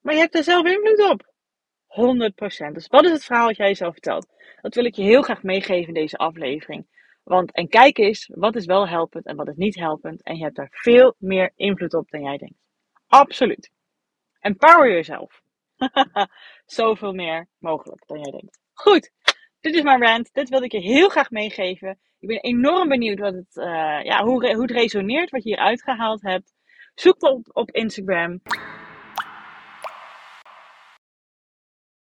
Maar 0.00 0.14
je 0.14 0.20
hebt 0.20 0.34
er 0.34 0.44
zelf 0.44 0.66
invloed 0.66 1.10
op. 1.10 1.34
100%. 1.86 2.72
Dus 2.72 2.86
wat 2.86 3.04
is 3.04 3.10
het 3.10 3.24
verhaal 3.24 3.46
dat 3.46 3.56
jij 3.56 3.66
jezelf 3.66 3.92
vertelt? 3.92 4.26
Dat 4.60 4.74
wil 4.74 4.84
ik 4.84 4.94
je 4.94 5.02
heel 5.02 5.22
graag 5.22 5.42
meegeven 5.42 5.88
in 5.88 5.94
deze 5.94 6.16
aflevering. 6.16 6.86
Want 7.26 7.52
en 7.52 7.68
kijk 7.68 7.98
eens, 7.98 8.30
wat 8.34 8.56
is 8.56 8.66
wel 8.66 8.88
helpend 8.88 9.26
en 9.26 9.36
wat 9.36 9.48
is 9.48 9.56
niet 9.56 9.74
helpend. 9.74 10.22
En 10.22 10.36
je 10.36 10.42
hebt 10.42 10.56
daar 10.56 10.68
veel 10.70 11.14
meer 11.18 11.52
invloed 11.54 11.94
op 11.94 12.10
dan 12.10 12.22
jij 12.22 12.36
denkt. 12.36 12.58
Absoluut. 13.06 13.70
Empower 14.40 14.92
jezelf. 14.92 15.42
Zoveel 16.66 17.12
meer 17.12 17.48
mogelijk 17.58 18.06
dan 18.06 18.18
jij 18.20 18.30
denkt. 18.30 18.60
Goed, 18.72 19.10
dit 19.60 19.74
is 19.74 19.82
mijn 19.82 20.02
rant. 20.02 20.32
Dit 20.32 20.48
wilde 20.48 20.64
ik 20.64 20.72
je 20.72 20.80
heel 20.80 21.08
graag 21.08 21.30
meegeven. 21.30 21.98
Ik 22.18 22.28
ben 22.28 22.40
enorm 22.40 22.88
benieuwd 22.88 23.18
wat 23.18 23.34
het, 23.34 23.56
uh, 23.56 24.02
ja, 24.02 24.24
hoe, 24.24 24.52
hoe 24.54 24.62
het 24.62 24.70
resoneert, 24.70 25.30
wat 25.30 25.42
je 25.42 25.48
hier 25.48 25.58
uitgehaald 25.58 26.22
hebt. 26.22 26.52
Zoek 26.94 27.20
me 27.20 27.30
op, 27.30 27.46
op 27.52 27.70
Instagram. 27.70 28.40